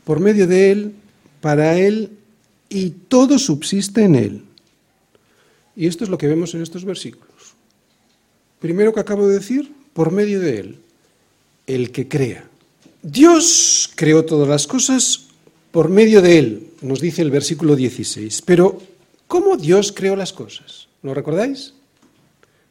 [0.05, 0.95] por medio de Él,
[1.41, 2.11] para Él,
[2.69, 4.41] y todo subsiste en Él.
[5.75, 7.55] Y esto es lo que vemos en estos versículos.
[8.59, 10.79] Primero que acabo de decir, por medio de Él,
[11.67, 12.47] el que crea.
[13.01, 15.25] Dios creó todas las cosas
[15.71, 18.41] por medio de Él, nos dice el versículo 16.
[18.43, 18.81] Pero,
[19.27, 20.87] ¿cómo Dios creó las cosas?
[21.03, 21.73] ¿Lo recordáis?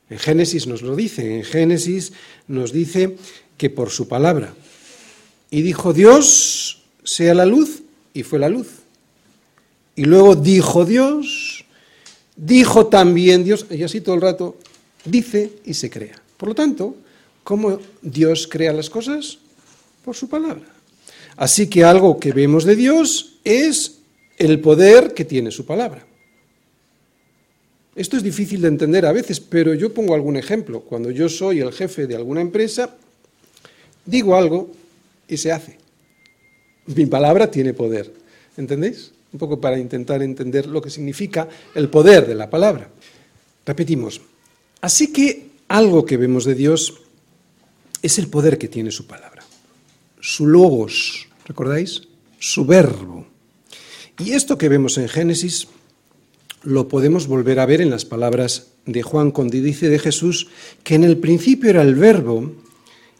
[0.08, 2.12] En Génesis nos lo dice, en Génesis
[2.48, 3.16] nos dice
[3.56, 4.54] que por su palabra.
[5.50, 7.82] Y dijo Dios, sea la luz,
[8.12, 8.68] y fue la luz.
[9.96, 11.64] Y luego dijo Dios,
[12.36, 14.56] dijo también Dios, y así todo el rato
[15.04, 16.20] dice y se crea.
[16.36, 16.96] Por lo tanto,
[17.42, 19.38] ¿cómo Dios crea las cosas?
[20.04, 20.64] Por su palabra.
[21.36, 23.98] Así que algo que vemos de Dios es
[24.36, 26.06] el poder que tiene su palabra.
[27.96, 30.80] Esto es difícil de entender a veces, pero yo pongo algún ejemplo.
[30.80, 32.96] Cuando yo soy el jefe de alguna empresa,
[34.04, 34.70] digo algo
[35.28, 35.83] y se hace.
[36.86, 38.12] Mi palabra tiene poder.
[38.56, 39.12] ¿Entendéis?
[39.32, 42.88] Un poco para intentar entender lo que significa el poder de la palabra.
[43.66, 44.20] Repetimos.
[44.80, 46.94] Así que algo que vemos de Dios
[48.02, 49.42] es el poder que tiene su palabra.
[50.20, 52.02] Su logos, ¿recordáis?
[52.38, 53.26] Su verbo.
[54.18, 55.68] Y esto que vemos en Génesis
[56.62, 60.48] lo podemos volver a ver en las palabras de Juan cuando dice de Jesús
[60.82, 62.52] que en el principio era el verbo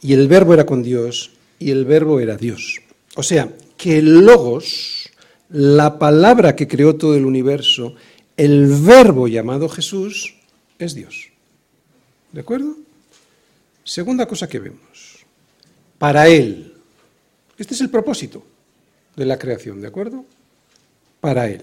[0.01, 2.81] y el verbo era con Dios y el verbo era Dios.
[3.17, 5.11] O sea, que el logos,
[5.49, 7.95] la palabra que creó todo el universo,
[8.37, 10.35] el verbo llamado Jesús,
[10.79, 11.29] es Dios.
[12.33, 12.77] ¿De acuerdo?
[13.85, 15.25] Segunda cosa que vemos.
[15.99, 16.75] Para Él.
[17.57, 18.45] Este es el propósito
[19.15, 20.25] de la creación, ¿de acuerdo?
[21.21, 21.62] Para Él.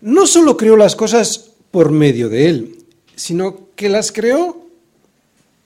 [0.00, 2.78] No solo creó las cosas por medio de Él,
[3.14, 4.59] sino que las creó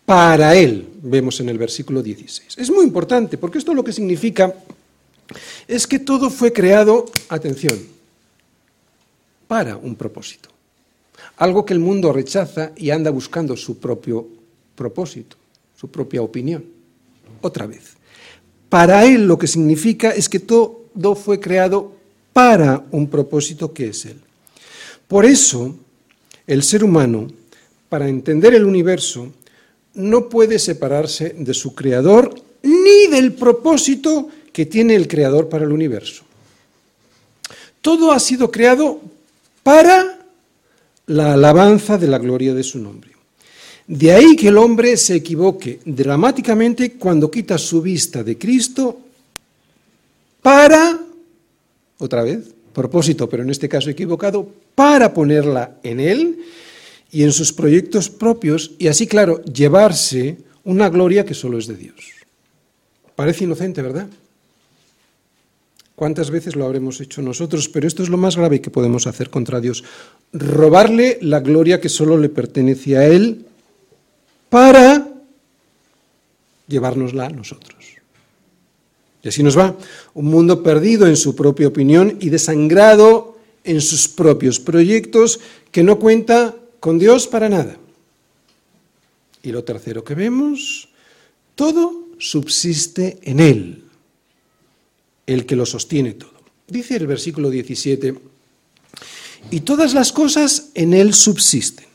[0.06, 2.58] para Él, vemos en el versículo 16.
[2.58, 4.54] Es muy importante, porque esto lo que significa
[5.66, 7.78] es que todo fue creado, atención,
[9.46, 10.50] para un propósito.
[11.36, 14.26] Algo que el mundo rechaza y anda buscando su propio
[14.74, 15.36] propósito,
[15.76, 16.64] su propia opinión.
[17.40, 17.94] Otra vez.
[18.68, 21.92] Para Él lo que significa es que todo fue creado
[22.32, 24.20] para un propósito que es Él.
[25.08, 25.76] Por eso,
[26.46, 27.28] el ser humano,
[27.88, 29.32] para entender el universo,
[29.94, 35.72] no puede separarse de su creador ni del propósito que tiene el creador para el
[35.72, 36.24] universo.
[37.80, 39.00] Todo ha sido creado
[39.62, 40.18] para
[41.06, 43.10] la alabanza de la gloria de su nombre.
[43.86, 48.98] De ahí que el hombre se equivoque dramáticamente cuando quita su vista de Cristo
[50.40, 50.98] para,
[51.98, 52.40] otra vez,
[52.72, 56.38] propósito, pero en este caso equivocado, para ponerla en Él
[57.14, 61.76] y en sus proyectos propios y así, claro, llevarse una gloria que solo es de
[61.76, 61.94] Dios.
[63.14, 64.08] Parece inocente, ¿verdad?
[65.94, 67.68] ¿Cuántas veces lo habremos hecho nosotros?
[67.68, 69.84] Pero esto es lo más grave que podemos hacer contra Dios.
[70.32, 73.46] Robarle la gloria que solo le pertenece a Él
[74.50, 75.08] para
[76.66, 77.84] llevárnosla a nosotros.
[79.22, 79.76] Y así nos va.
[80.14, 85.38] Un mundo perdido en su propia opinión y desangrado en sus propios proyectos
[85.70, 87.78] que no cuenta con Dios para nada.
[89.42, 90.90] Y lo tercero que vemos,
[91.54, 93.84] todo subsiste en Él,
[95.26, 96.34] el que lo sostiene todo.
[96.68, 98.14] Dice el versículo 17,
[99.50, 101.86] y todas las cosas en Él subsisten.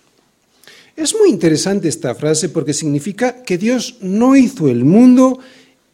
[0.95, 5.37] Es muy interesante esta frase porque significa que Dios no hizo el mundo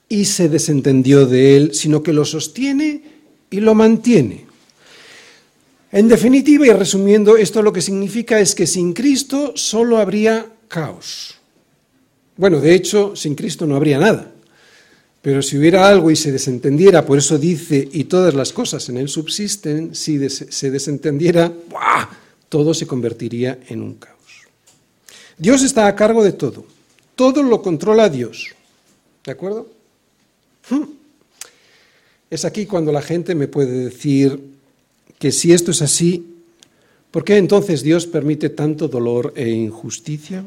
[0.07, 3.03] y se desentendió de Él, sino que lo sostiene
[3.49, 4.44] y lo mantiene.
[5.95, 11.35] En definitiva y resumiendo, esto lo que significa es que sin Cristo solo habría caos.
[12.35, 14.29] Bueno, de hecho, sin Cristo no habría nada.
[15.21, 18.97] Pero si hubiera algo y se desentendiera, por eso dice, y todas las cosas en
[18.97, 21.53] él subsisten, si se desentendiera,
[22.49, 24.43] todo se convertiría en un caos.
[25.37, 26.65] Dios está a cargo de todo.
[27.15, 28.49] Todo lo controla Dios.
[29.23, 29.69] ¿De acuerdo?
[30.69, 30.89] Hmm.
[32.29, 34.55] Es aquí cuando la gente me puede decir
[35.25, 36.23] que si esto es así,
[37.09, 40.45] ¿por qué entonces Dios permite tanto dolor e injusticia?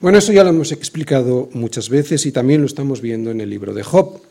[0.00, 3.50] Bueno, eso ya lo hemos explicado muchas veces y también lo estamos viendo en el
[3.50, 4.22] libro de Job.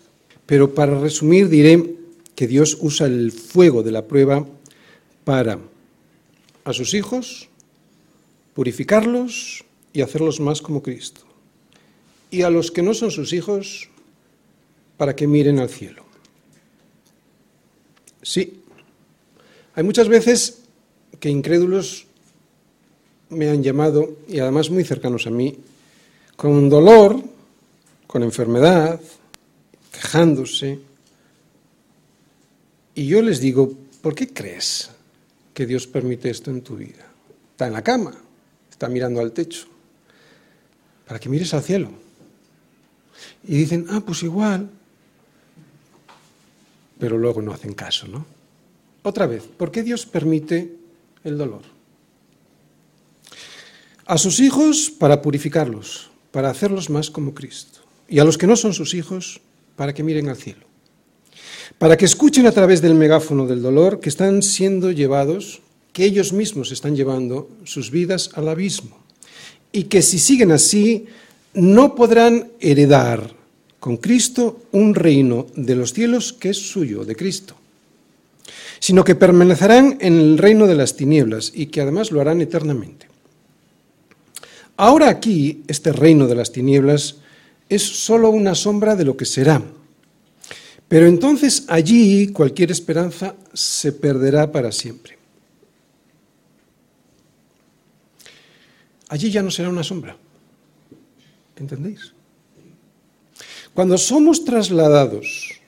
[0.48, 1.94] Pero para resumir diré
[2.34, 4.48] que Dios usa el fuego de la prueba
[5.24, 5.60] para
[6.64, 7.48] a sus hijos
[8.56, 11.22] purificarlos y hacerlos más como Cristo.
[12.32, 13.90] Y a los que no son sus hijos
[14.98, 16.04] para que miren al cielo.
[18.24, 18.65] Sí,
[19.76, 20.60] hay muchas veces
[21.20, 22.08] que incrédulos
[23.30, 25.58] me han llamado, y además muy cercanos a mí,
[26.36, 27.22] con dolor,
[28.08, 29.02] con enfermedad,
[29.92, 30.80] quejándose.
[32.94, 34.92] Y yo les digo, ¿por qué crees
[35.54, 37.06] que Dios permite esto en tu vida?
[37.52, 38.14] Está en la cama,
[38.70, 39.68] está mirando al techo,
[41.08, 41.90] para que mires al cielo.
[43.44, 44.70] Y dicen, ah, pues igual,
[47.00, 48.35] pero luego no hacen caso, ¿no?
[49.06, 50.74] Otra vez, ¿por qué Dios permite
[51.24, 51.62] el dolor?
[54.08, 57.82] A sus hijos para purificarlos, para hacerlos más como Cristo.
[58.10, 59.42] Y a los que no son sus hijos,
[59.76, 60.66] para que miren al cielo.
[61.78, 65.62] Para que escuchen a través del megáfono del dolor que están siendo llevados,
[65.94, 68.98] que ellos mismos están llevando sus vidas al abismo.
[69.72, 71.06] Y que si siguen así,
[71.54, 73.36] no podrán heredar
[73.80, 77.56] con Cristo un reino de los cielos que es suyo, de Cristo,
[78.80, 83.08] sino que permanecerán en el reino de las tinieblas y que además lo harán eternamente.
[84.78, 87.18] Ahora aquí, este reino de las tinieblas
[87.70, 89.62] es sólo una sombra de lo que será.
[90.88, 95.18] Pero entonces allí cualquier esperanza se perderá para siempre.
[99.10, 100.18] Allí ya no será una sombra.
[101.56, 102.14] ¿Entendéis?
[103.74, 105.60] Cuando somos trasladados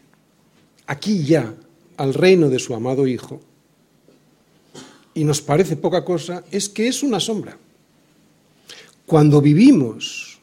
[0.86, 1.54] aquí ya
[1.98, 3.42] al reino de su amado Hijo,
[5.14, 7.58] y nos parece poca cosa, es que es una sombra.
[9.08, 10.40] Cuando vivimos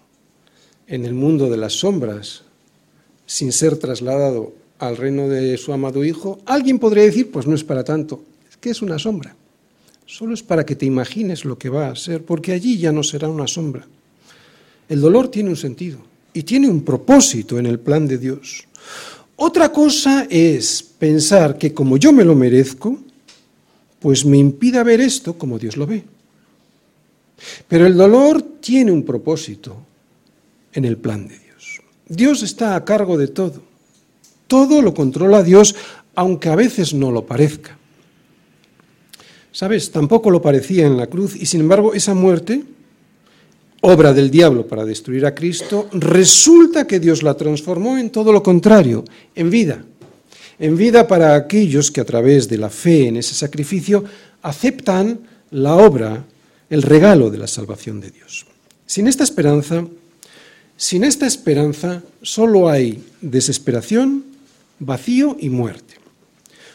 [0.87, 2.43] en el mundo de las sombras,
[3.25, 7.63] sin ser trasladado al reino de su amado Hijo, alguien podría decir, pues no es
[7.63, 9.37] para tanto, es que es una sombra.
[10.07, 13.03] Solo es para que te imagines lo que va a ser, porque allí ya no
[13.03, 13.87] será una sombra.
[14.89, 15.99] El dolor tiene un sentido
[16.33, 18.67] y tiene un propósito en el plan de Dios.
[19.37, 22.99] Otra cosa es pensar que como yo me lo merezco,
[23.99, 26.05] pues me impida ver esto como Dios lo ve.
[27.67, 29.77] Pero el dolor tiene un propósito
[30.73, 31.81] en el plan de Dios.
[32.09, 33.63] Dios está a cargo de todo.
[34.47, 35.75] Todo lo controla Dios,
[36.15, 37.79] aunque a veces no lo parezca.
[39.53, 39.91] ¿Sabes?
[39.91, 42.65] Tampoco lo parecía en la cruz y sin embargo esa muerte,
[43.87, 48.43] obra del diablo para destruir a Cristo, resulta que Dios la transformó en todo lo
[48.43, 49.05] contrario,
[49.35, 49.85] en vida.
[50.59, 54.03] En vida para aquellos que a través de la fe en ese sacrificio
[54.41, 55.21] aceptan
[55.51, 56.25] la obra
[56.71, 58.47] el regalo de la salvación de Dios.
[58.87, 59.85] Sin esta esperanza,
[60.79, 64.25] sin esta esperanza solo hay desesperación,
[64.79, 65.97] vacío y muerte.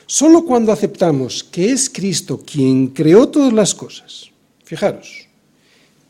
[0.06, 4.30] Solo cuando aceptamos que es Cristo quien creó todas las cosas,
[4.64, 5.29] fijaros,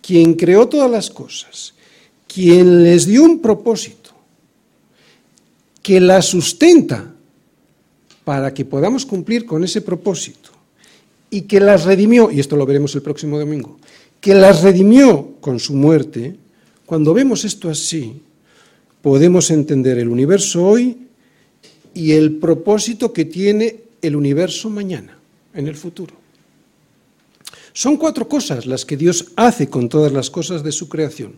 [0.02, 1.74] quien creó todas las cosas,
[2.28, 4.12] quien les dio un propósito,
[5.82, 7.14] que la sustenta
[8.24, 10.52] para que podamos cumplir con ese propósito,
[11.32, 13.78] y que las redimió, y esto lo veremos el próximo domingo,
[14.20, 16.36] que las redimió con su muerte,
[16.86, 18.22] cuando vemos esto así,
[19.02, 20.98] podemos entender el universo hoy
[21.94, 25.18] y el propósito que tiene el universo mañana,
[25.54, 26.16] en el futuro.
[27.80, 31.36] Son cuatro cosas las que Dios hace con todas las cosas de su creación.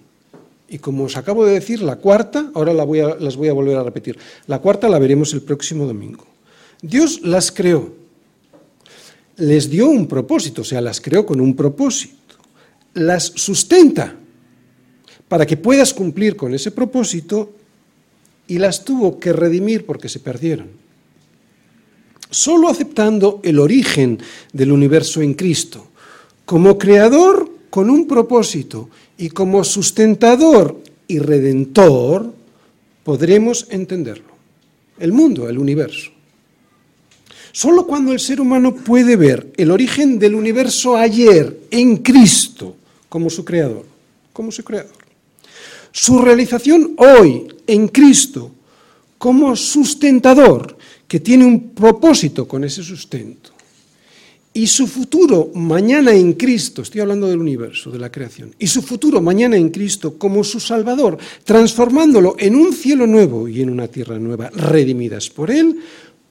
[0.67, 4.17] Y como os acabo de decir, la cuarta, ahora las voy a volver a repetir,
[4.47, 6.25] la cuarta la veremos el próximo domingo.
[6.81, 7.93] Dios las creó
[9.37, 12.37] les dio un propósito, o sea, las creó con un propósito,
[12.95, 14.15] las sustenta
[15.27, 17.53] para que puedas cumplir con ese propósito
[18.47, 20.69] y las tuvo que redimir porque se perdieron.
[22.31, 24.17] Solo aceptando el origen
[24.53, 25.90] del universo en Cristo,
[26.51, 32.33] como creador con un propósito y como sustentador y redentor,
[33.05, 34.33] podremos entenderlo.
[34.99, 36.11] El mundo, el universo.
[37.53, 42.75] Solo cuando el ser humano puede ver el origen del universo ayer en Cristo
[43.07, 43.85] como su creador,
[44.33, 44.91] como su creador.
[45.93, 48.51] Su realización hoy en Cristo
[49.17, 50.75] como sustentador
[51.07, 53.50] que tiene un propósito con ese sustento.
[54.53, 58.81] Y su futuro mañana en Cristo, estoy hablando del universo, de la creación, y su
[58.81, 63.87] futuro mañana en Cristo como su Salvador, transformándolo en un cielo nuevo y en una
[63.87, 65.79] tierra nueva, redimidas por Él,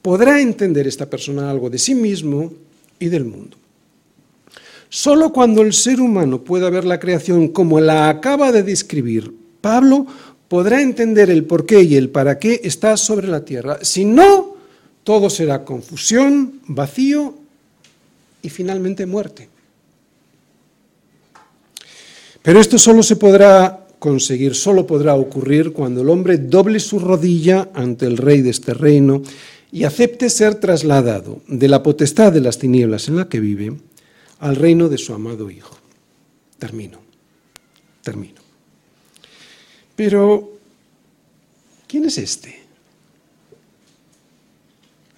[0.02, 2.52] podrá entender esta persona algo de sí mismo
[2.98, 3.56] y del mundo.
[4.90, 10.06] Solo cuando el ser humano pueda ver la creación como la acaba de describir Pablo,
[10.48, 13.78] podrá entender el por qué y el para qué está sobre la tierra.
[13.82, 14.56] Si no,
[15.04, 17.39] todo será confusión, vacío
[18.42, 19.48] y finalmente muerte.
[22.42, 27.68] Pero esto solo se podrá conseguir, solo podrá ocurrir cuando el hombre doble su rodilla
[27.74, 29.22] ante el rey de este reino
[29.70, 33.76] y acepte ser trasladado de la potestad de las tinieblas en la que vive
[34.40, 35.76] al reino de su amado Hijo.
[36.58, 36.98] Termino,
[38.02, 38.40] termino.
[39.94, 40.50] Pero,
[41.86, 42.58] ¿quién es este?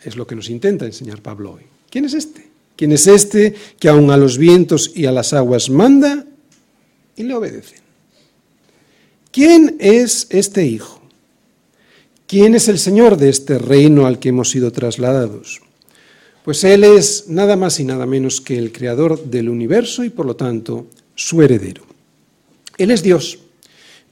[0.03, 1.63] Es lo que nos intenta enseñar Pablo hoy.
[1.89, 2.52] ¿Quién es este?
[2.77, 6.27] ¿Quién es este que aun a los vientos y a las aguas manda
[7.17, 7.81] y le obedecen?
[9.31, 11.01] ¿Quién es este Hijo?
[12.27, 15.61] ¿Quién es el Señor de este reino al que hemos sido trasladados?
[16.45, 20.27] Pues Él es nada más y nada menos que el creador del universo y por
[20.27, 21.83] lo tanto su heredero.
[22.79, 23.39] Él es Dios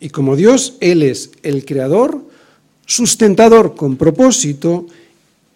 [0.00, 2.22] y como Dios Él es el creador,
[2.86, 4.86] sustentador con propósito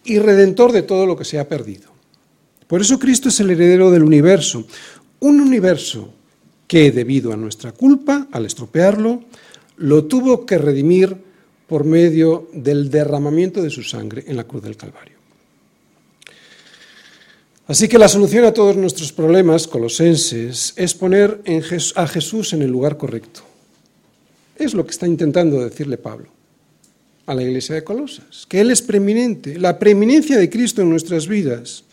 [0.05, 1.94] y redentor de todo lo que se ha perdido.
[2.67, 4.67] Por eso Cristo es el heredero del universo,
[5.21, 6.13] un universo
[6.67, 9.23] que debido a nuestra culpa, al estropearlo,
[9.77, 11.17] lo tuvo que redimir
[11.67, 15.15] por medio del derramamiento de su sangre en la cruz del Calvario.
[17.67, 21.41] Así que la solución a todos nuestros problemas colosenses es poner
[21.95, 23.41] a Jesús en el lugar correcto.
[24.57, 26.29] Es lo que está intentando decirle Pablo
[27.27, 31.27] a la iglesia de Colosas, que Él es preeminente, la preeminencia de Cristo en nuestras
[31.27, 31.85] vidas.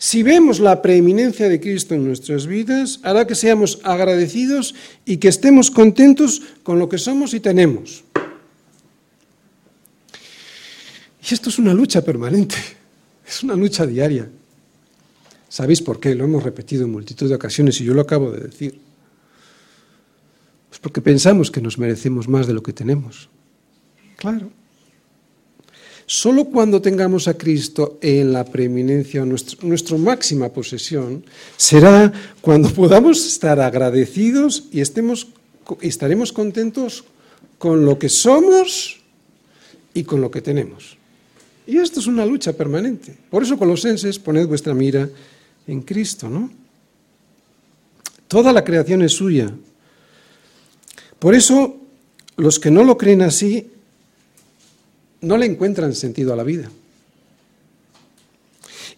[0.00, 4.74] Si vemos la preeminencia de Cristo en nuestras vidas, hará que seamos agradecidos
[5.04, 8.02] y que estemos contentos con lo que somos y tenemos.
[11.20, 12.56] Y esto es una lucha permanente,
[13.28, 14.26] es una lucha diaria.
[15.50, 16.14] ¿Sabéis por qué?
[16.14, 18.80] Lo hemos repetido en multitud de ocasiones y yo lo acabo de decir.
[20.70, 23.28] Pues porque pensamos que nos merecemos más de lo que tenemos.
[24.16, 24.50] Claro.
[26.12, 31.22] Solo cuando tengamos a Cristo en la preeminencia, nuestra máxima posesión,
[31.56, 35.28] será cuando podamos estar agradecidos y estemos,
[35.80, 37.04] estaremos contentos
[37.58, 38.98] con lo que somos
[39.94, 40.98] y con lo que tenemos.
[41.64, 43.16] Y esto es una lucha permanente.
[43.30, 45.08] Por eso, colosenses, poned vuestra mira
[45.68, 46.50] en Cristo, ¿no?
[48.26, 49.54] Toda la creación es suya.
[51.20, 51.76] Por eso,
[52.36, 53.70] los que no lo creen así,
[55.20, 56.70] no le encuentran sentido a la vida.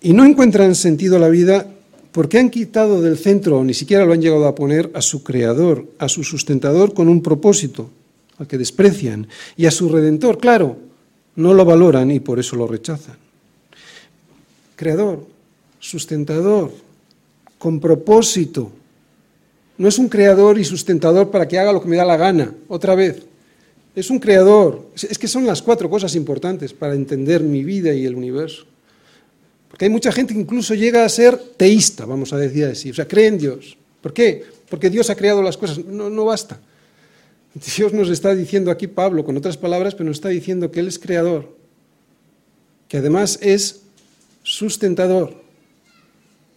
[0.00, 1.66] Y no encuentran sentido a la vida
[2.12, 5.22] porque han quitado del centro, o ni siquiera lo han llegado a poner, a su
[5.22, 7.90] creador, a su sustentador con un propósito,
[8.38, 10.76] al que desprecian, y a su redentor, claro,
[11.36, 13.16] no lo valoran y por eso lo rechazan.
[14.76, 15.26] Creador,
[15.78, 16.72] sustentador,
[17.58, 18.70] con propósito.
[19.78, 22.52] No es un creador y sustentador para que haga lo que me da la gana,
[22.68, 23.22] otra vez.
[23.94, 24.88] Es un creador.
[24.94, 28.64] Es que son las cuatro cosas importantes para entender mi vida y el universo.
[29.68, 32.90] Porque hay mucha gente que incluso llega a ser teísta, vamos a decir así.
[32.90, 33.76] O sea, cree en Dios.
[34.00, 34.44] ¿Por qué?
[34.68, 35.84] Porque Dios ha creado las cosas.
[35.84, 36.60] No, no basta.
[37.54, 40.88] Dios nos está diciendo aquí, Pablo, con otras palabras, pero nos está diciendo que Él
[40.88, 41.54] es creador,
[42.88, 43.82] que además es
[44.42, 45.34] sustentador.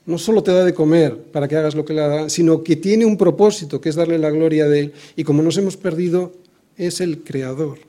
[0.06, 2.76] No solo te da de comer para que hagas lo que le da, sino que
[2.76, 4.94] tiene un propósito, que es darle la gloria de Él.
[5.16, 6.32] Y como nos hemos perdido,
[6.78, 7.80] es el creador.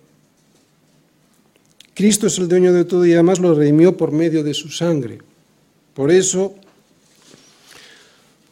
[1.94, 5.18] Cristo es el dueño de todo y además lo redimió por medio de su sangre.
[5.94, 6.54] Por eso,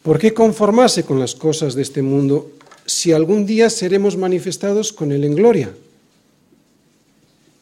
[0.01, 2.51] ¿por qué conformarse con las cosas de este mundo
[2.85, 5.73] si algún día seremos manifestados con Él en gloria.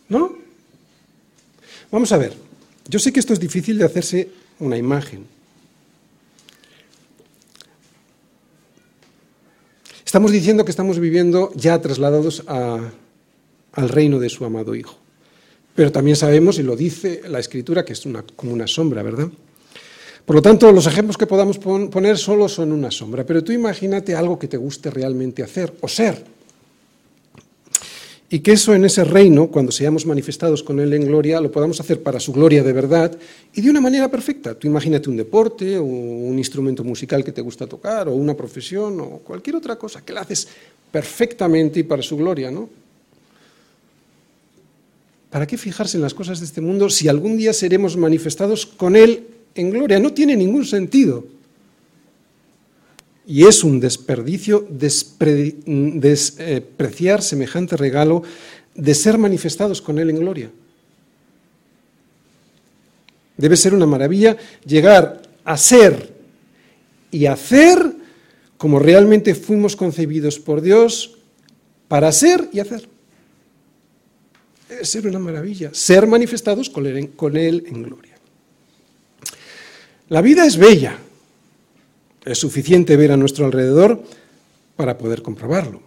[0.10, 0.36] ¿No?
[1.92, 2.34] Vamos a ver,
[2.88, 5.26] yo sé que esto es difícil de hacerse una imagen.
[10.14, 14.95] Estamos diciendo que estamos viviendo ya trasladados al reino de su amado Hijo.
[15.74, 19.30] Pero también sabemos, y lo dice la Escritura, que es una, como una sombra, ¿verdad?
[20.24, 24.14] Por lo tanto, los ejemplos que podamos poner solo son una sombra, pero tú imagínate
[24.14, 26.24] algo que te guste realmente hacer o ser.
[28.34, 31.80] Y que eso en ese reino, cuando seamos manifestados con Él en gloria, lo podamos
[31.80, 33.16] hacer para su gloria de verdad
[33.54, 34.56] y de una manera perfecta.
[34.56, 39.00] Tú imagínate un deporte o un instrumento musical que te gusta tocar o una profesión
[39.02, 40.48] o cualquier otra cosa que la haces
[40.92, 42.68] perfectamente y para su gloria, ¿no?
[45.30, 48.96] ¿Para qué fijarse en las cosas de este mundo si algún día seremos manifestados con
[48.96, 50.00] Él en gloria?
[50.00, 51.24] No tiene ningún sentido.
[53.26, 54.68] Y es un desperdicio
[55.66, 58.24] despreciar semejante regalo
[58.76, 60.52] de ser manifestados con Él en gloria.
[63.38, 66.14] Debe ser una maravilla llegar a ser
[67.12, 67.94] y hacer
[68.58, 71.18] como realmente fuimos concebidos por Dios
[71.88, 72.88] para ser y hacer
[74.82, 78.14] ser una maravilla, ser manifestados con él en gloria.
[80.10, 80.98] La vida es bella,
[82.26, 84.04] es suficiente ver a nuestro alrededor
[84.76, 85.82] para poder comprobarlo.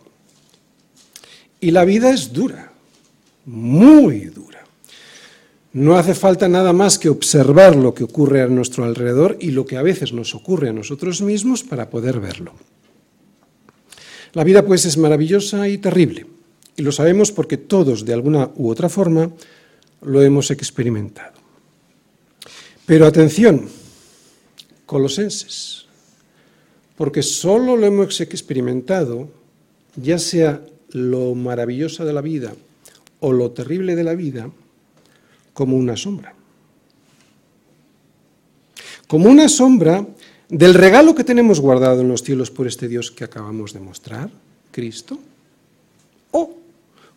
[1.61, 2.73] Y la vida es dura,
[3.47, 4.65] muy dura.
[5.73, 9.67] No hace falta nada más que observar lo que ocurre a nuestro alrededor y lo
[9.67, 12.53] que a veces nos ocurre a nosotros mismos para poder verlo.
[14.33, 16.27] La vida pues es maravillosa y terrible.
[16.77, 19.31] Y lo sabemos porque todos, de alguna u otra forma,
[20.03, 21.37] lo hemos experimentado.
[22.85, 23.69] Pero atención,
[24.85, 25.86] colosenses,
[26.97, 29.29] porque solo lo hemos experimentado,
[29.97, 32.55] ya sea lo maravilloso de la vida
[33.21, 34.51] o lo terrible de la vida,
[35.53, 36.35] como una sombra.
[39.07, 40.07] Como una sombra
[40.49, 44.31] del regalo que tenemos guardado en los cielos por este Dios que acabamos de mostrar,
[44.71, 45.19] Cristo,
[46.33, 46.55] o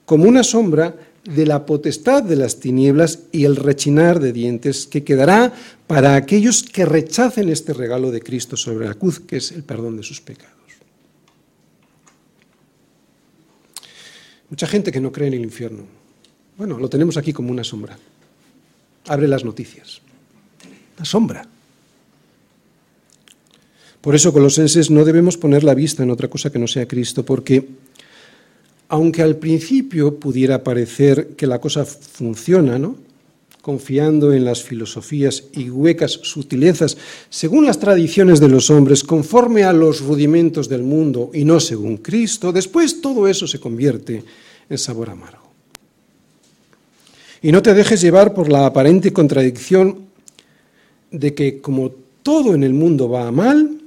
[0.06, 0.96] como una sombra
[1.30, 5.54] de la potestad de las tinieblas y el rechinar de dientes que quedará
[5.86, 9.98] para aquellos que rechacen este regalo de Cristo sobre la cruz, que es el perdón
[9.98, 10.58] de sus pecados.
[14.50, 15.84] Mucha gente que no cree en el infierno.
[16.58, 17.98] Bueno, lo tenemos aquí como una sombra.
[19.08, 20.02] Abre las noticias.
[20.98, 21.48] Una sombra.
[24.02, 27.24] Por eso, colosenses, no debemos poner la vista en otra cosa que no sea Cristo,
[27.24, 27.68] porque
[28.90, 32.96] aunque al principio pudiera parecer que la cosa funciona, ¿no?
[33.62, 36.98] confiando en las filosofías y huecas sutilezas
[37.30, 41.98] según las tradiciones de los hombres, conforme a los rudimentos del mundo y no según
[41.98, 44.24] Cristo, después todo eso se convierte
[44.70, 45.50] en sabor amargo.
[47.42, 50.00] Y no te dejes llevar por la aparente contradicción
[51.12, 51.92] de que como
[52.24, 53.80] todo en el mundo va mal,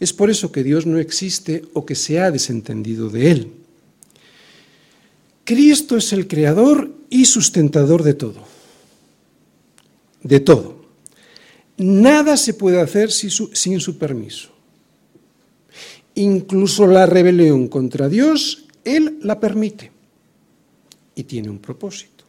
[0.00, 3.52] es por eso que Dios no existe o que se ha desentendido de Él.
[5.48, 8.44] Cristo es el creador y sustentador de todo.
[10.22, 10.76] De todo.
[11.78, 14.50] Nada se puede hacer sin su, permiso.
[16.16, 19.90] Incluso la rebelión contra Dios, Él la permite.
[21.14, 22.24] Y tiene un propósito.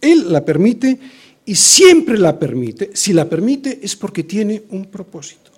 [0.00, 0.96] Él la permite
[1.44, 2.92] y siempre la permite.
[2.94, 5.50] Si la permite es porque tiene un propósito.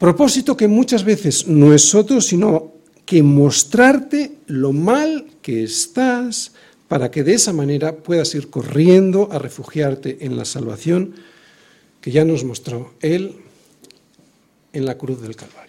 [0.00, 2.72] Propósito que muchas veces no es otro sino
[3.04, 6.50] que mostrarte lo mal que estás
[6.88, 11.14] para que de esa manera puedas ir corriendo a refugiarte en la salvación
[12.00, 13.36] que ya nos mostró Él
[14.72, 15.65] en la cruz del Calvario.